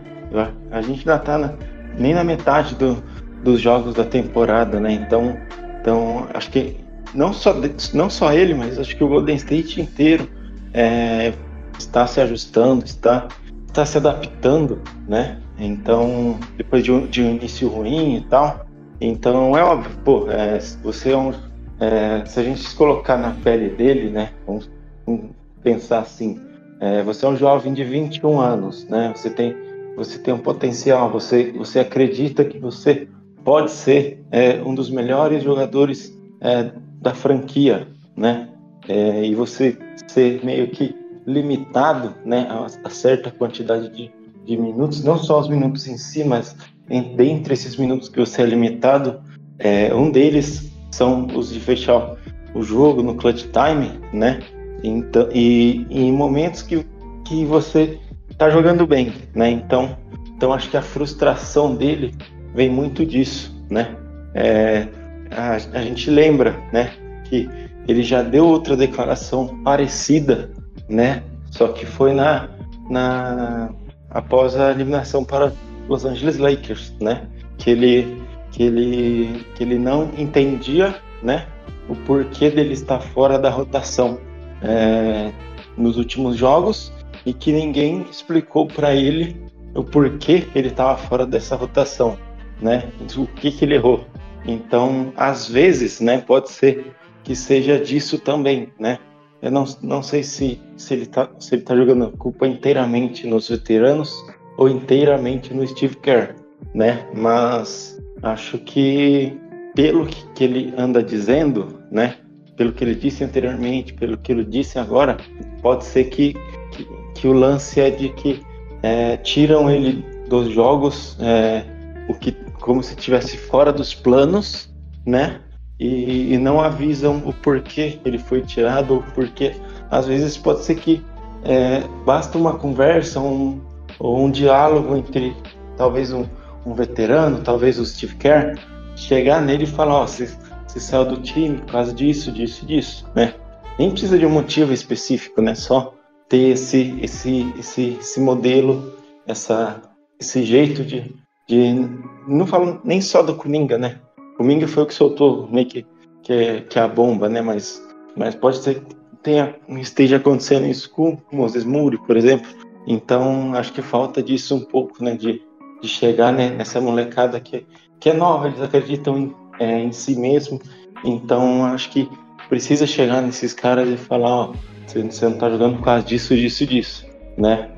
[0.70, 1.54] A gente ainda tá na,
[1.98, 3.02] nem na metade do,
[3.44, 4.94] dos jogos da temporada, né?
[4.94, 5.38] Então,
[5.80, 6.78] então acho que
[7.14, 7.56] não só,
[7.94, 10.28] não só ele, mas acho que o Golden State inteiro
[10.74, 11.34] é,
[11.78, 13.28] está se ajustando, está,
[13.68, 15.40] está se adaptando, né?
[15.58, 18.66] Então, depois de um, de um início ruim e tal,
[19.00, 21.34] então é óbvio, pô, é, você é um.
[21.80, 24.32] É, se a gente se colocar na pele dele, né?
[24.46, 24.70] Vamos,
[25.06, 25.32] vamos
[25.64, 26.40] pensar assim,
[26.80, 29.12] é, você é um jovem de 21 anos, né?
[29.16, 29.56] Você tem,
[29.96, 33.08] você tem um potencial, você, você acredita que você
[33.44, 38.50] pode ser é, um dos melhores jogadores é, da franquia, né?
[38.88, 39.78] é, e você
[40.08, 44.12] ser meio que limitado né, a, a certa quantidade de,
[44.46, 46.56] de, minutos, não só os minutos em si, mas
[46.90, 49.22] em, dentre esses minutos que você é limitado,
[49.60, 52.16] é, um deles são os de fechar
[52.54, 54.40] o jogo no clutch time, né?
[54.84, 56.86] Então, e, e em momentos que,
[57.24, 58.00] que você
[58.30, 59.52] está jogando bem, né?
[59.52, 59.96] Então,
[60.36, 62.14] então acho que a frustração dele
[62.54, 63.96] vem muito disso, né?
[64.34, 64.88] É,
[65.30, 66.94] a, a gente lembra, né?
[67.26, 67.50] Que
[67.88, 70.52] ele já deu outra declaração parecida,
[70.88, 71.24] né?
[71.50, 72.50] Só que foi na,
[72.90, 73.70] na
[74.10, 75.52] após a eliminação para
[75.88, 77.28] Los Angeles Lakers, né?
[77.58, 78.22] Que ele
[78.52, 81.48] que ele que ele não entendia, né?
[81.90, 84.20] O porquê dele estar fora da rotação
[84.62, 85.32] é,
[85.78, 86.92] nos últimos jogos
[87.26, 89.36] e que ninguém explicou para ele
[89.74, 92.18] o porquê ele estava fora dessa rotação,
[92.62, 92.90] né?
[93.18, 94.06] O que que ele errou.
[94.46, 96.20] Então, às vezes, né?
[96.20, 96.94] Pode ser
[97.24, 99.00] que seja disso também, né?
[99.42, 103.26] Eu não, não sei se, se ele está se ele tá jogando a culpa inteiramente
[103.26, 104.14] nos veteranos
[104.58, 106.36] ou inteiramente no Steve Kerr,
[106.76, 107.08] né?
[107.16, 109.36] Mas acho que
[109.76, 112.18] pelo que ele anda dizendo, né?
[112.56, 115.18] Pelo que ele disse anteriormente, pelo que ele disse agora,
[115.62, 116.36] pode ser que,
[116.72, 118.42] que, que o lance é de que
[118.84, 121.64] é, tiram ele dos jogos, é,
[122.08, 122.32] o que
[122.62, 124.74] como se estivesse fora dos planos,
[125.06, 125.42] né?
[125.80, 129.56] E, e, não avisam o porquê ele foi tirado, ou.
[129.90, 131.04] Às vezes pode ser que
[131.44, 133.60] é, basta uma conversa, um,
[134.00, 135.36] ou um diálogo entre
[135.76, 136.26] talvez um,
[136.66, 138.60] um, veterano, talvez o Steve Kerr,
[138.96, 140.30] chegar nele e falar, ó, oh, você,
[140.68, 143.34] você saiu do time por causa disso, disso, disso, né?
[143.80, 145.56] Nem precisa de um motivo específico, né?
[145.56, 145.96] Só
[146.30, 148.94] ter esse, esse, esse, esse modelo,
[149.26, 149.82] essa,
[150.20, 151.12] esse jeito de,
[151.52, 151.90] de.
[152.28, 154.00] Não falo nem só do Coringa, né?
[154.40, 155.86] O Minga foi o que soltou meio que,
[156.24, 157.42] que, que a bomba, né?
[157.42, 157.84] Mas,
[158.16, 162.50] mas pode ser que tenha, esteja acontecendo isso com o Moses Moody, por exemplo.
[162.88, 165.16] Então, acho que falta disso um pouco, né?
[165.16, 165.42] De,
[165.82, 167.66] de chegar né, nessa molecada que,
[168.00, 170.60] que é nova, eles acreditam em, é, em si mesmo.
[171.04, 172.10] Então, acho que
[172.48, 174.54] precisa chegar nesses caras e falar: ó,
[174.88, 177.06] você, você não tá jogando por causa disso, disso, disso,
[177.38, 177.70] né?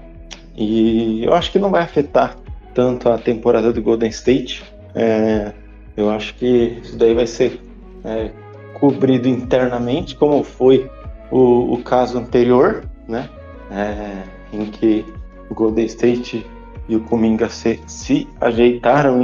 [0.56, 2.43] E eu acho que não vai afetar
[2.74, 4.64] tanto a temporada do Golden State.
[4.96, 5.52] É,
[5.96, 7.62] eu acho que isso daí vai ser
[8.04, 8.32] é,
[8.80, 10.90] cobrido internamente, como foi
[11.32, 13.30] o, o caso anterior, né?
[13.72, 15.06] É, em que
[15.50, 16.46] o Golden State
[16.88, 19.24] e o Kuminga se, se ajeitaram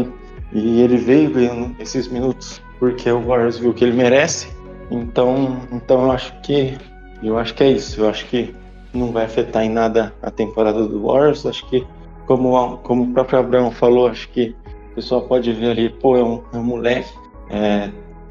[0.54, 4.48] e, e, ele veio ganhando esses minutos porque o Warriors viu que ele merece.
[4.90, 6.78] Então, então eu acho que
[7.22, 8.02] eu acho que é isso.
[8.02, 8.56] Eu acho que
[8.94, 11.46] não vai afetar em nada a temporada do Warriors.
[11.46, 11.86] Acho que
[12.30, 14.56] como, como o próprio Abraão falou, acho que
[14.92, 17.12] o pessoal pode ver ali, pô, é um, é um moleque,
[17.50, 17.90] é,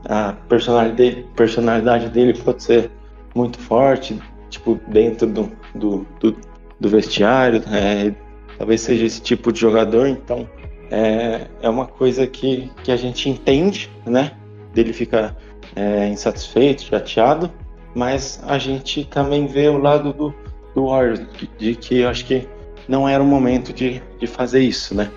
[0.08, 2.92] a personalidade personalidade dele pode ser
[3.34, 4.16] muito forte,
[4.50, 6.36] tipo, dentro do, do, do,
[6.78, 8.14] do vestiário, é,
[8.56, 10.48] talvez seja esse tipo de jogador, então
[10.92, 14.30] é, é uma coisa que, que a gente entende, né?
[14.72, 15.36] Dele ficar
[15.74, 17.50] é, insatisfeito, chateado,
[17.96, 20.32] mas a gente também vê o lado do,
[20.72, 22.46] do Warriors, de, de que eu acho que
[22.88, 25.10] não era o momento de, de fazer isso, né?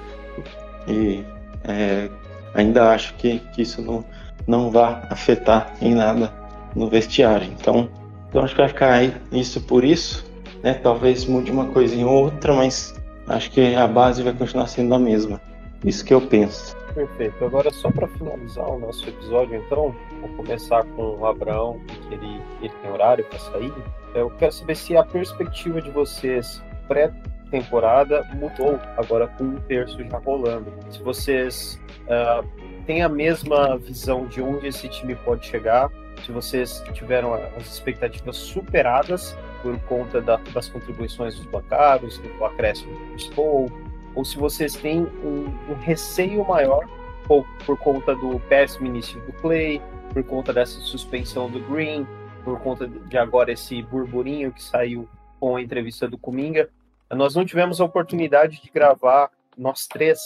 [0.87, 1.23] E
[1.63, 2.09] é,
[2.53, 4.03] ainda acho que, que isso não,
[4.45, 6.31] não vai afetar em nada
[6.75, 7.47] no vestiário.
[7.47, 7.89] Então,
[8.29, 9.01] então acho que vai ficar
[9.31, 10.29] isso por isso,
[10.61, 10.73] né?
[10.73, 12.93] Talvez mude uma coisa em outra, mas
[13.27, 15.41] acho que a base vai continuar sendo a mesma.
[15.83, 16.75] Isso que eu penso.
[16.93, 17.43] Perfeito.
[17.45, 22.41] Agora, só para finalizar o nosso episódio, então, vou começar com o Abraão, que ele,
[22.61, 23.73] ele tem horário para sair.
[24.13, 27.11] Eu quero saber se a perspectiva de vocês pré
[27.51, 30.73] temporada mudou agora com um terço já rolando.
[30.89, 32.47] Se vocês uh,
[32.85, 35.91] têm a mesma visão de onde esse time pode chegar,
[36.25, 42.91] se vocês tiveram as expectativas superadas por conta da, das contribuições dos bancários, do acréscimo
[42.93, 43.71] do Paul,
[44.15, 46.87] ou se vocês têm um, um receio maior
[47.25, 49.81] por, por, conta do péssimo início do Clay,
[50.13, 52.05] por conta dessa suspensão do Green,
[52.43, 55.07] por conta de agora esse burburinho que saiu
[55.39, 56.69] com a entrevista do Kuminga.
[57.15, 60.19] Nós não tivemos a oportunidade de gravar, nós três,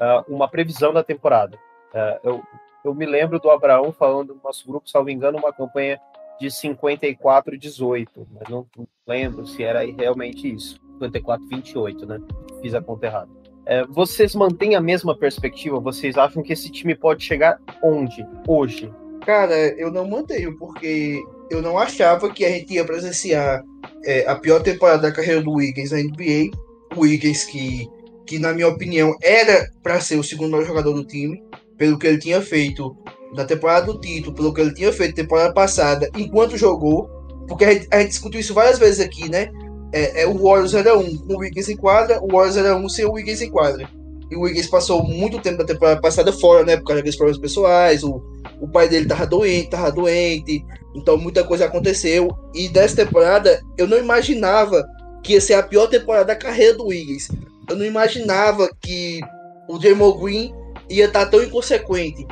[0.00, 1.56] uh, uma previsão da temporada.
[1.92, 2.42] Uh, eu,
[2.84, 6.00] eu me lembro do Abraão falando no nosso grupo, salvo engano, uma campanha
[6.40, 8.66] de 54-18, mas não
[9.06, 10.80] lembro se era realmente isso.
[11.00, 12.20] 54-28, né?
[12.60, 13.30] Fiz a conta errada.
[13.64, 15.78] É, vocês mantêm a mesma perspectiva?
[15.78, 18.26] Vocês acham que esse time pode chegar onde?
[18.46, 18.92] Hoje?
[19.24, 21.22] Cara, eu não mantenho, porque
[21.52, 23.62] eu não achava que a gente ia presenciar
[24.04, 26.50] é, a pior temporada da carreira do Wiggins na NBA.
[26.96, 27.86] O Wiggins, que,
[28.26, 31.42] que na minha opinião era para ser o segundo melhor jogador do time,
[31.76, 32.96] pelo que ele tinha feito
[33.34, 37.08] na temporada do título, pelo que ele tinha feito temporada passada, enquanto jogou.
[37.46, 39.50] Porque a gente, a gente discutiu isso várias vezes aqui, né?
[39.92, 42.88] É, é, o Warriors era um com o Wiggins em quadra, o Warriors era um
[42.88, 43.86] sem o Wiggins em quadra.
[44.30, 46.78] E o Wiggins passou muito tempo da temporada passada fora, né?
[46.78, 48.22] Por causa dos problemas pessoais, o,
[48.62, 52.30] o pai dele tava doente, tava doente, então muita coisa aconteceu.
[52.54, 54.86] E dessa temporada, eu não imaginava
[55.20, 57.28] que ia ser a pior temporada da carreira do Wiggins.
[57.68, 59.20] Eu não imaginava que
[59.68, 60.54] o Draymond Green
[60.88, 62.24] ia estar tá tão inconsequente.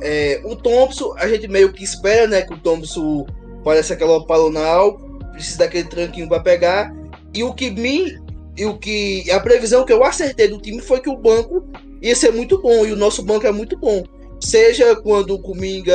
[0.00, 2.40] É, o Thompson, a gente meio que espera, né?
[2.40, 3.26] Que o Thompson
[3.62, 4.98] parece aquela palonal,
[5.32, 6.90] precisa daquele tranquinho para pegar.
[7.34, 8.18] E o que me.
[8.56, 9.30] E o que.
[9.30, 11.66] A previsão que eu acertei do time foi que o banco
[12.00, 12.86] ia ser muito bom.
[12.86, 14.02] E o nosso banco é muito bom.
[14.40, 15.94] Seja quando o Kuminga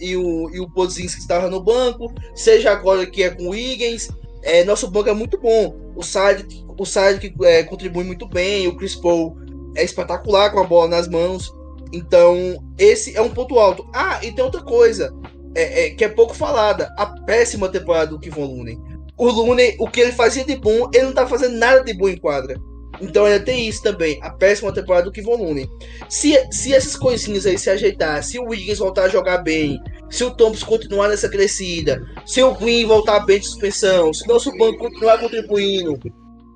[0.00, 4.08] e o, e o Pozinski estavam no banco, seja agora que é com o Higgins.
[4.42, 5.76] É, nosso banco é muito bom.
[5.94, 9.36] O Sadic, o Sadic é, contribui muito bem, o Chris Paul
[9.76, 11.52] é espetacular com a bola nas mãos.
[11.92, 13.88] Então, esse é um ponto alto.
[13.94, 15.14] Ah, e tem outra coisa
[15.54, 18.78] é, é, que é pouco falada: a péssima temporada do Kevon Looney.
[19.16, 22.08] O Looney, o que ele fazia de bom, ele não tá fazendo nada de bom
[22.08, 22.60] em quadra.
[23.00, 25.68] Então ainda tem isso também, a péssima temporada do Kevon Looney.
[26.08, 29.80] Se, se essas coisinhas aí se ajeitar, se o Wiggins voltar a jogar bem,
[30.10, 34.28] se o Thompson continuar nessa crescida, se o Green voltar bem de suspensão, se o
[34.28, 35.98] nosso banco continuar contribuindo,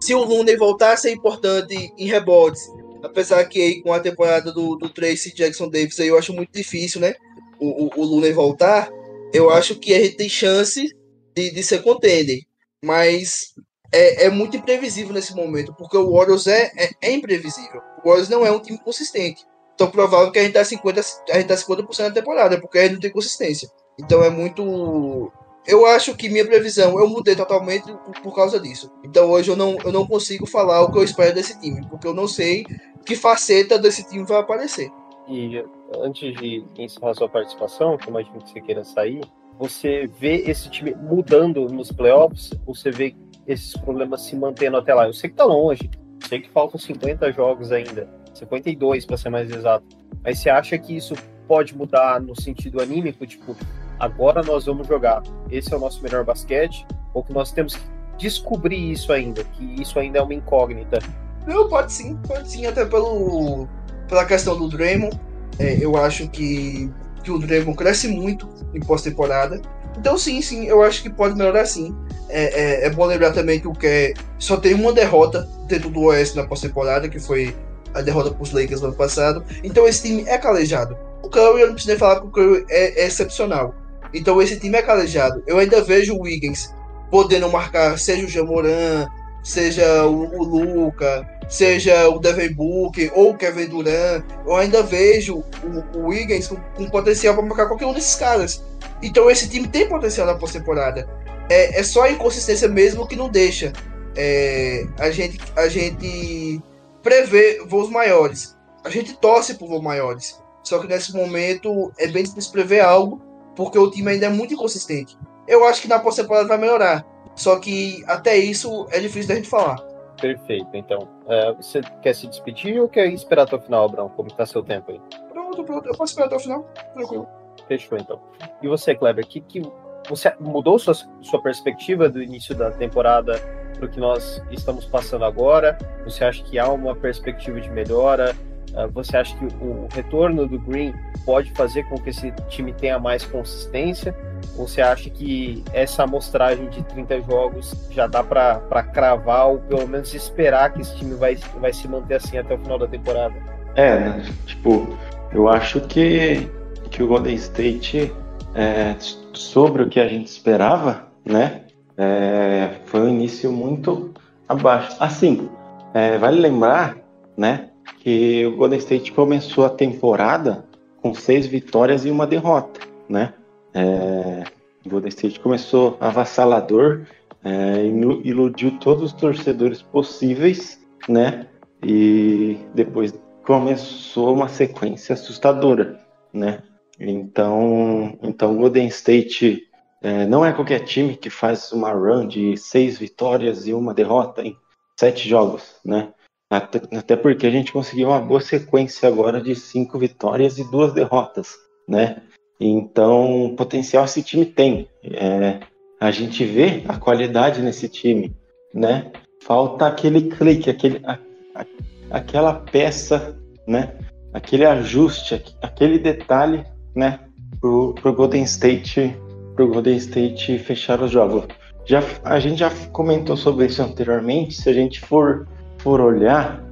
[0.00, 2.62] se o Looney voltar a ser importante em rebotes,
[3.02, 6.52] apesar que aí com a temporada do, do Tracy Jackson Davis aí eu acho muito
[6.52, 7.14] difícil, né?
[7.58, 8.90] O, o, o Looney voltar,
[9.32, 10.90] eu acho que a gente tem chance
[11.34, 12.40] de, de ser contender.
[12.82, 13.52] Mas
[13.92, 17.82] é, é, muito imprevisível nesse momento, porque o Warriors é, é, é, imprevisível.
[18.02, 19.44] O Warriors não é um time consistente.
[19.74, 22.82] Então, provável que a gente tá 50%, a gente tá 50 da temporada, porque a
[22.82, 23.68] gente não tem consistência.
[23.98, 25.32] Então, é muito.
[25.66, 27.84] Eu acho que minha previsão eu mudei totalmente
[28.22, 28.90] por, causa disso.
[29.04, 32.06] Então, hoje eu não, eu não consigo falar o que eu espero desse time, porque
[32.06, 32.64] eu não sei
[33.04, 34.90] que faceta desse time vai aparecer.
[35.28, 35.62] E
[35.98, 39.20] antes de encerrar sua participação, que imagino que você queira sair,
[39.58, 42.50] você vê esse time mudando nos playoffs?
[42.66, 43.14] Você vê
[43.46, 45.06] esses problemas se mantendo até lá?
[45.06, 45.90] Eu sei que tá longe,
[46.28, 49.84] sei que faltam 50 jogos ainda, 52 para ser mais exato.
[50.22, 51.14] Mas você acha que isso
[51.46, 53.26] pode mudar no sentido anímico?
[53.26, 53.56] Tipo,
[53.98, 56.86] agora nós vamos jogar, esse é o nosso melhor basquete?
[57.12, 57.82] Ou que nós temos que
[58.18, 60.98] descobrir isso ainda, que isso ainda é uma incógnita?
[61.46, 63.66] Não, pode sim, pode sim, até pelo,
[64.08, 65.18] pela questão do Draymond.
[65.58, 66.90] É, eu acho que
[67.22, 69.60] que o Dragon cresce muito em pós-temporada.
[69.96, 71.94] Então, sim, sim, eu acho que pode melhorar sim.
[72.30, 76.02] É, é, é bom lembrar também que o que só tem uma derrota dentro do
[76.04, 77.56] Oeste na pós-temporada, que foi
[77.94, 79.44] a derrota para os Lakers no ano passado.
[79.64, 80.96] Então, esse time é calejado.
[81.22, 83.74] O Curry, eu não preciso nem falar que o Curry é, é excepcional.
[84.14, 85.42] Então, esse time é calejado.
[85.46, 86.72] Eu ainda vejo o Wiggins
[87.10, 89.08] podendo marcar, seja o Jamoran,
[89.42, 95.42] seja o, o Luca, seja o Devin Booker ou o Kevin Durant, eu ainda vejo
[95.62, 98.62] o, o Wiggins com, com potencial para marcar qualquer um desses caras.
[99.02, 101.08] Então esse time tem potencial na pós-temporada.
[101.50, 103.72] É, é só a inconsistência mesmo que não deixa
[104.16, 106.62] é, a, gente, a gente
[107.02, 108.56] prever voos maiores.
[108.84, 110.40] A gente torce por voos maiores.
[110.62, 113.20] Só que nesse momento é bem difícil prever algo,
[113.56, 115.18] porque o time ainda é muito inconsistente.
[115.48, 117.04] Eu acho que na pós-temporada vai melhorar.
[117.34, 119.80] Só que até isso é difícil da gente falar.
[120.20, 121.08] Perfeito, então.
[121.26, 124.08] É, você quer se despedir ou quer esperar até o final, Abrão?
[124.10, 125.00] Como está seu tempo aí?
[125.32, 125.88] Pronto, pronto.
[125.88, 126.62] Eu posso esperar até o final.
[126.94, 127.26] Tranquilo.
[127.66, 128.20] Fechou, então.
[128.62, 129.62] E você, Kleber, que, que
[130.08, 133.38] você mudou sua, sua perspectiva do início da temporada
[133.76, 135.78] para o que nós estamos passando agora?
[136.04, 138.34] Você acha que há uma perspectiva de melhora?
[138.72, 140.94] Uh, você acha que o retorno do Green
[141.24, 144.14] pode fazer com que esse time tenha mais consistência?
[144.56, 149.88] Ou você acha que essa amostragem de 30 jogos já dá para cravar ou pelo
[149.88, 153.34] menos esperar que esse time vai, vai se manter assim até o final da temporada?
[153.74, 154.26] É, né?
[154.46, 154.96] tipo,
[155.32, 156.48] eu acho que,
[156.90, 158.12] que o Golden State,
[158.54, 158.94] é,
[159.32, 161.62] sobre o que a gente esperava, né,
[161.96, 164.12] é, foi um início muito
[164.48, 164.96] abaixo.
[164.98, 165.48] Assim,
[165.94, 166.96] é, vale lembrar,
[167.36, 170.64] né, que o Golden State começou a temporada
[171.02, 173.34] com seis vitórias e uma derrota, né?
[173.74, 174.44] É,
[174.84, 177.06] o Golden State começou avassalador,
[177.44, 177.84] é,
[178.24, 181.46] iludiu todos os torcedores possíveis, né?
[181.82, 183.14] E depois
[183.44, 185.98] começou uma sequência assustadora,
[186.32, 186.62] né?
[187.00, 189.66] Então, então Golden State
[190.02, 194.42] é, não é qualquer time que faz uma run de seis vitórias e uma derrota
[194.42, 194.54] em
[194.98, 196.12] sete jogos, né?
[196.50, 200.92] Até, até porque a gente conseguiu uma boa sequência agora de cinco vitórias e duas
[200.92, 201.54] derrotas,
[201.88, 202.22] né?
[202.60, 204.88] Então, potencial esse time tem.
[205.04, 205.60] É,
[205.98, 208.36] a gente vê a qualidade nesse time,
[208.74, 209.10] né?
[209.42, 211.18] Falta aquele clique, aquele, a,
[211.54, 211.64] a,
[212.10, 213.96] aquela peça, né?
[214.32, 217.20] Aquele ajuste, aquele detalhe, né?
[217.60, 219.16] Pro, pro Golden State,
[219.54, 221.44] pro Golden State fechar os jogos.
[221.86, 224.54] Já, a gente já comentou sobre isso anteriormente.
[224.54, 225.46] Se a gente for,
[225.78, 226.62] for olhar,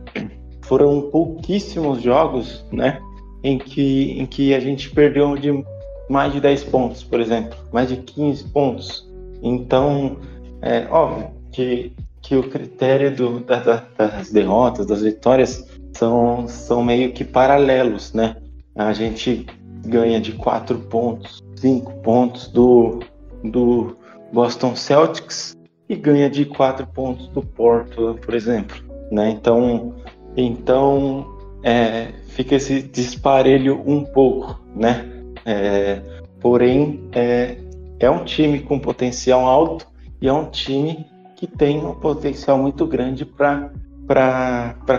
[0.62, 3.00] foram pouquíssimos jogos, né?
[3.42, 5.64] Em que, em que a gente perdeu de
[6.08, 9.08] mais de 10 pontos, por exemplo, mais de 15 pontos.
[9.42, 10.16] Então,
[10.62, 11.92] é óbvio que,
[12.22, 15.66] que o critério do, da, da, das derrotas, das vitórias,
[15.96, 18.36] são, são meio que paralelos, né?
[18.74, 19.46] A gente
[19.86, 23.00] ganha de 4 pontos, 5 pontos do,
[23.44, 23.96] do
[24.32, 25.56] Boston Celtics
[25.88, 28.76] e ganha de 4 pontos do Porto, por exemplo.
[29.10, 29.30] Né?
[29.30, 29.94] Então,
[30.36, 31.26] então
[31.62, 35.06] é, fica esse disparelho um pouco, né?
[35.44, 36.02] É,
[36.40, 37.56] porém, é,
[37.98, 39.86] é um time com potencial alto
[40.20, 41.06] e é um time
[41.36, 43.72] que tem um potencial muito grande para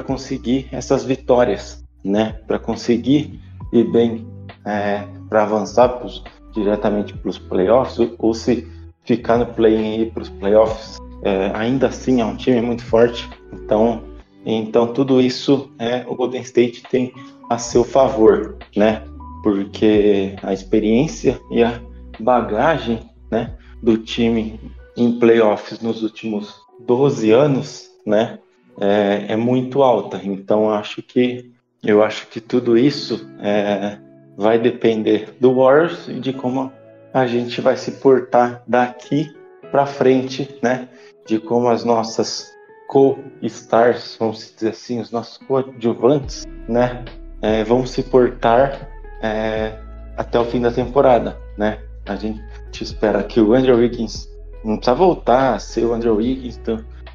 [0.06, 2.40] conseguir essas vitórias, né?
[2.48, 3.40] Para conseguir
[3.72, 4.26] ir bem,
[4.66, 8.68] é, para avançar pros, diretamente para os playoffs, ou, se
[9.04, 13.30] ficar no play-in para os playoffs, é, ainda assim é um time muito forte.
[13.54, 14.04] Então,
[14.46, 17.14] Então tudo isso é, o Golden State tem
[17.50, 19.04] a seu favor, né?
[19.44, 21.82] Porque a experiência e a
[22.20, 23.00] bagagem,
[23.32, 24.60] né, do time
[24.96, 26.56] em playoffs nos últimos
[26.86, 28.40] 12 anos, né,
[28.80, 30.20] é, é muito alta.
[30.24, 31.52] Então acho que
[31.84, 33.98] eu acho que tudo isso é,
[34.40, 36.72] vai depender do Warriors e de como
[37.14, 39.36] a gente vai se portar daqui
[39.70, 40.88] para frente, né?
[41.28, 42.50] De como as nossas
[42.88, 47.04] co-stars, vamos dizer assim, os nossos coadjuvantes, né?
[47.42, 48.90] É, vão se portar
[49.22, 49.78] é,
[50.16, 51.80] até o fim da temporada, né?
[52.08, 52.42] A gente
[52.82, 54.30] espera que o Andrew Wiggins
[54.64, 56.62] não precisa voltar a ser o Andrew Wiggins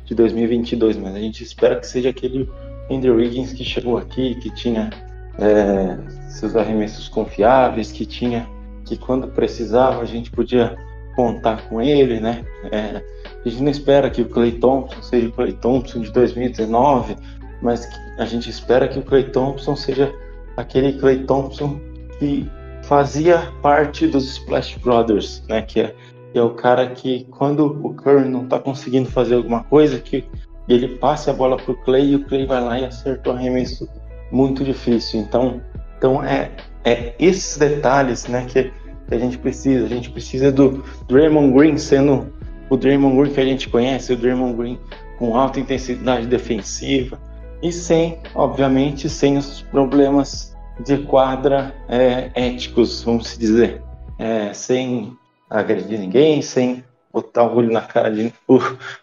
[0.04, 2.50] de 2022, mas a gente espera que seja aquele
[2.90, 4.90] Andrew Wiggins que chegou aqui, que tinha
[5.38, 8.48] é, seus arremessos confiáveis, que tinha
[8.84, 10.76] que quando precisava a gente podia
[11.16, 12.44] contar com ele, né?
[12.70, 13.02] É,
[13.44, 17.16] a gente não espera que o Clay Thompson seja o Clay Thompson de 2019,
[17.62, 20.12] mas a gente espera que o Clay Thompson seja
[20.56, 21.80] aquele Clay Thompson
[22.18, 22.48] que
[22.82, 25.62] fazia parte dos Splash Brothers, né?
[25.62, 25.94] Que é,
[26.32, 30.24] que é o cara que quando o Curry não está conseguindo fazer alguma coisa, que
[30.68, 33.32] ele passe a bola para o Clay e o Clay vai lá e acerta o
[33.32, 33.88] arremesso
[34.34, 35.20] muito difícil.
[35.20, 35.62] Então,
[35.96, 36.50] então é,
[36.84, 38.64] é esses detalhes né, que,
[39.08, 39.84] que a gente precisa.
[39.84, 42.32] A gente precisa do Draymond Green sendo
[42.68, 44.78] o Draymond Green que a gente conhece, o Draymond Green
[45.18, 47.18] com alta intensidade defensiva
[47.62, 53.80] e sem, obviamente, sem os problemas de quadra é, éticos, vamos dizer,
[54.18, 55.16] é, sem
[55.48, 58.58] agredir ninguém, sem botar o olho na cara de o,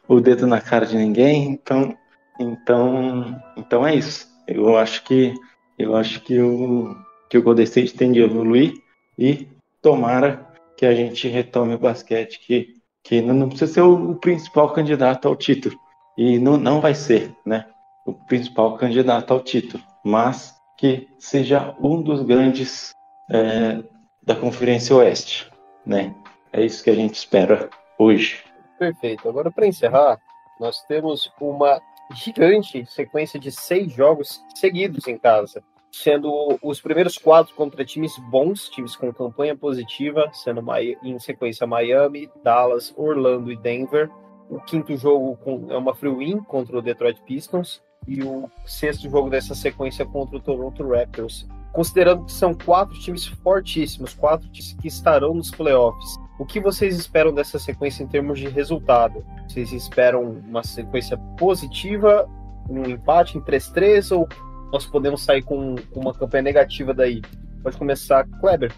[0.07, 1.49] o dedo na cara de ninguém.
[1.49, 1.95] Então,
[2.38, 4.30] então, então é isso.
[4.47, 5.33] Eu acho que
[5.77, 6.95] eu acho que o
[7.29, 8.73] que o Golden State tem de evoluir
[9.17, 9.47] e
[9.81, 14.71] tomara que a gente retome o basquete que que não, precisa ser o, o principal
[14.73, 15.75] candidato ao título
[16.17, 17.65] e não, não vai ser, né?
[18.05, 22.91] O principal candidato ao título, mas que seja um dos grandes
[23.29, 23.83] é,
[24.23, 25.51] da Conferência Oeste,
[25.85, 26.13] né?
[26.53, 28.43] É isso que a gente espera hoje.
[28.77, 29.27] Perfeito.
[29.29, 30.19] Agora, para encerrar,
[30.59, 31.81] nós temos uma
[32.16, 38.70] gigante sequência de seis jogos seguidos em casa, sendo os primeiros quatro contra times bons,
[38.70, 40.64] times com campanha positiva, sendo
[41.03, 44.09] em sequência Miami, Dallas, Orlando e Denver.
[44.49, 45.38] O quinto jogo
[45.70, 50.38] é uma free win contra o Detroit Pistons e o sexto jogo dessa sequência contra
[50.38, 51.47] o Toronto Raptors.
[51.72, 56.97] Considerando que são quatro times fortíssimos, quatro times que estarão nos playoffs, o que vocês
[56.97, 59.23] esperam dessa sequência em termos de resultado?
[59.47, 62.27] Vocês esperam uma sequência positiva,
[62.67, 64.27] um empate em 3-3 ou
[64.73, 67.21] nós podemos sair com, uma campanha negativa daí?
[67.61, 68.73] Pode começar, Kleber.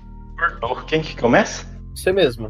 [0.88, 1.66] Quem que começa?
[1.96, 2.50] Você mesmo.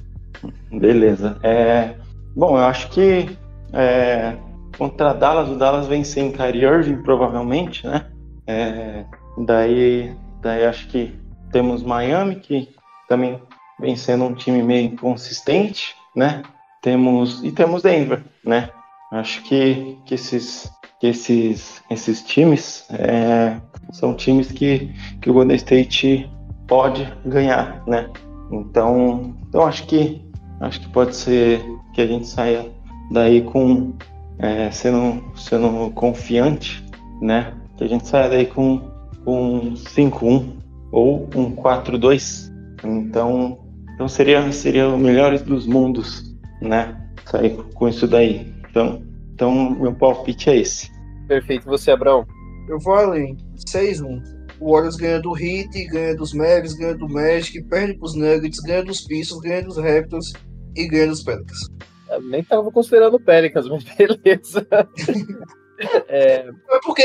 [0.71, 1.37] Beleza.
[1.43, 1.93] É,
[2.35, 3.37] bom, eu acho que
[3.71, 4.35] é,
[4.75, 8.07] contra Dallas, o Dallas vem sem Kyrie Irving, provavelmente, né?
[8.47, 9.05] É,
[9.45, 11.15] daí, daí acho que
[11.51, 12.73] temos Miami, que
[13.07, 13.39] também
[13.79, 16.43] vem sendo um time meio inconsistente, né?
[16.81, 18.69] Temos e temos Denver, né?
[19.11, 23.59] Acho que, que esses que esses esses times é,
[23.91, 26.29] são times que, que o Golden State
[26.67, 28.09] pode ganhar, né?
[28.51, 30.21] Então, então acho que
[30.59, 31.63] acho que pode ser
[31.93, 32.71] que a gente saia
[33.11, 33.93] daí com
[34.39, 36.83] é, sendo sendo confiante,
[37.21, 37.53] né?
[37.77, 38.81] Que a gente saia daí com
[39.25, 40.53] um 5-1
[40.91, 42.51] ou um 4-2.
[42.83, 43.57] Então,
[43.93, 46.99] então seria, seria o melhor dos mundos, né?
[47.25, 48.53] Sair com isso daí.
[48.69, 50.91] Então, então meu palpite é esse.
[51.27, 51.65] Perfeito.
[51.65, 52.25] Você, Abrão?
[52.67, 53.37] Eu vou além.
[53.69, 54.21] 6-1.
[54.59, 58.83] O Warriors ganha do Heat, ganha dos Mavericks, ganha do Magic, perde pros Nuggets, ganha
[58.83, 60.33] dos Pistons, ganha dos Raptors
[60.75, 61.59] e ganha dos Pelicans.
[62.09, 64.65] Eu nem tava considerando Pelicans, mas beleza.
[66.07, 66.47] é...
[66.47, 67.03] é porque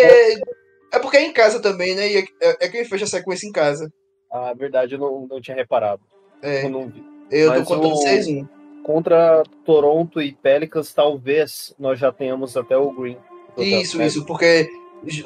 [0.92, 2.10] é porque é em casa também, né?
[2.10, 3.92] E é, é, é quem fecha a sequência em casa.
[4.32, 6.02] Ah, verdade, eu não, não tinha reparado.
[6.42, 6.64] É.
[6.64, 6.92] Eu não.
[7.30, 8.48] Eu tô contando 6-1.
[8.82, 13.18] Contra Toronto e Pelicans, talvez nós já tenhamos até o Green.
[13.58, 14.70] Isso, isso, porque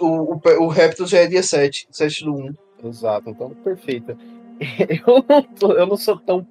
[0.00, 2.54] o, o, o Raptors já é dia 7, 7 do 1.
[2.84, 4.16] Exato, então perfeito.
[5.06, 6.46] Eu não, tô, eu não sou tão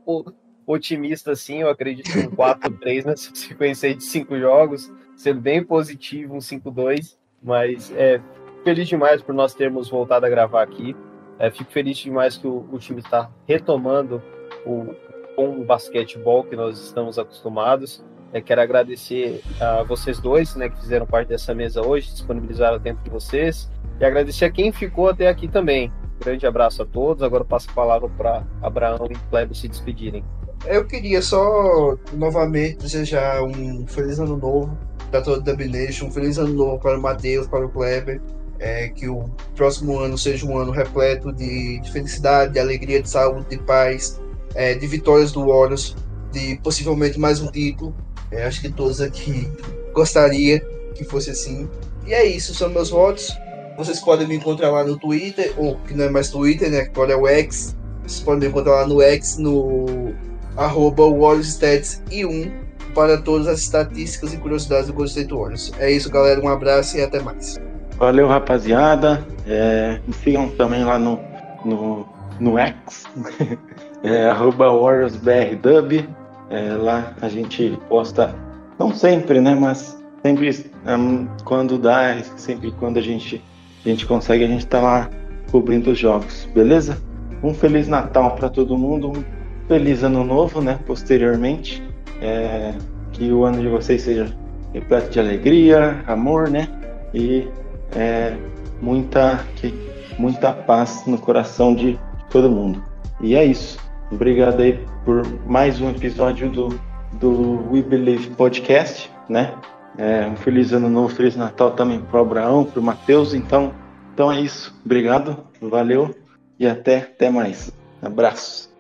[0.65, 6.39] otimista assim, eu acredito em 4-3 nessa sequência de 5 jogos, sendo bem positivo, um
[6.39, 8.19] 5-2, mas é,
[8.65, 10.95] feliz demais por nós termos voltado a gravar aqui.
[11.39, 14.21] É, fico feliz demais que o, o time está retomando
[14.65, 14.95] o
[15.35, 18.03] bom basquetebol que nós estamos acostumados.
[18.33, 22.79] É, quero agradecer a vocês dois, né, que fizeram parte dessa mesa hoje, disponibilizaram o
[22.79, 25.91] tempo de vocês, e agradecer a quem ficou até aqui também.
[26.23, 27.23] grande abraço a todos.
[27.23, 30.23] Agora passo a palavra para Abraão e Kleber se despedirem.
[30.65, 34.77] Eu queria só novamente desejar um feliz ano novo
[35.09, 38.21] para toda a Dubnation, um feliz ano novo para o Matheus, para o Kleber.
[38.59, 43.09] É, que o próximo ano seja um ano repleto de, de felicidade, de alegria, de
[43.09, 44.21] saúde, de paz,
[44.55, 45.95] é, de vitórias do Warriors,
[46.31, 47.95] de possivelmente mais um título.
[48.31, 49.51] É, acho que todos aqui
[49.93, 50.59] gostaria
[50.95, 51.69] que fosse assim.
[52.05, 53.35] E é isso, são meus votos.
[53.77, 56.81] Vocês podem me encontrar lá no Twitter, ou que não é mais Twitter, né?
[56.81, 57.75] Agora é o X.
[58.03, 60.13] Vocês podem me encontrar lá no X, no
[60.57, 62.51] arroba WarriorsStats1
[62.93, 65.71] para todas as estatísticas e curiosidades do Golden State Warriors.
[65.79, 66.41] É isso, galera.
[66.41, 67.59] Um abraço e até mais.
[67.97, 69.25] Valeu, rapaziada.
[69.47, 71.19] É, me sigam também lá no,
[71.63, 72.05] no,
[72.39, 73.03] no X,
[74.03, 76.07] é, arroba WarriorsBRDub.
[76.49, 78.35] É, lá a gente posta,
[78.77, 79.55] não sempre, né?
[79.55, 83.41] Mas sempre um, quando dá, sempre quando a gente,
[83.85, 85.09] a gente consegue, a gente tá lá
[85.51, 86.97] cobrindo os jogos, beleza?
[87.43, 89.23] Um Feliz Natal para todo mundo, um
[89.67, 90.79] Feliz Ano Novo, né?
[90.85, 91.81] Posteriormente.
[92.21, 92.73] É,
[93.13, 94.31] que o ano de vocês seja
[94.73, 96.67] repleto de alegria, amor, né?
[97.13, 97.47] E
[97.95, 98.35] é,
[98.81, 99.73] muita, que,
[100.17, 101.99] muita paz no coração de
[102.29, 102.81] todo mundo.
[103.19, 103.77] E é isso.
[104.11, 106.67] Obrigado aí por mais um episódio do,
[107.13, 109.55] do We Believe Podcast, né?
[109.97, 113.33] É, um feliz ano novo, feliz Natal também para o Abraão, para o Matheus.
[113.33, 113.73] Então,
[114.13, 114.77] então é isso.
[114.85, 116.13] Obrigado, valeu
[116.59, 117.71] e até, até mais.
[118.01, 118.70] Abraços.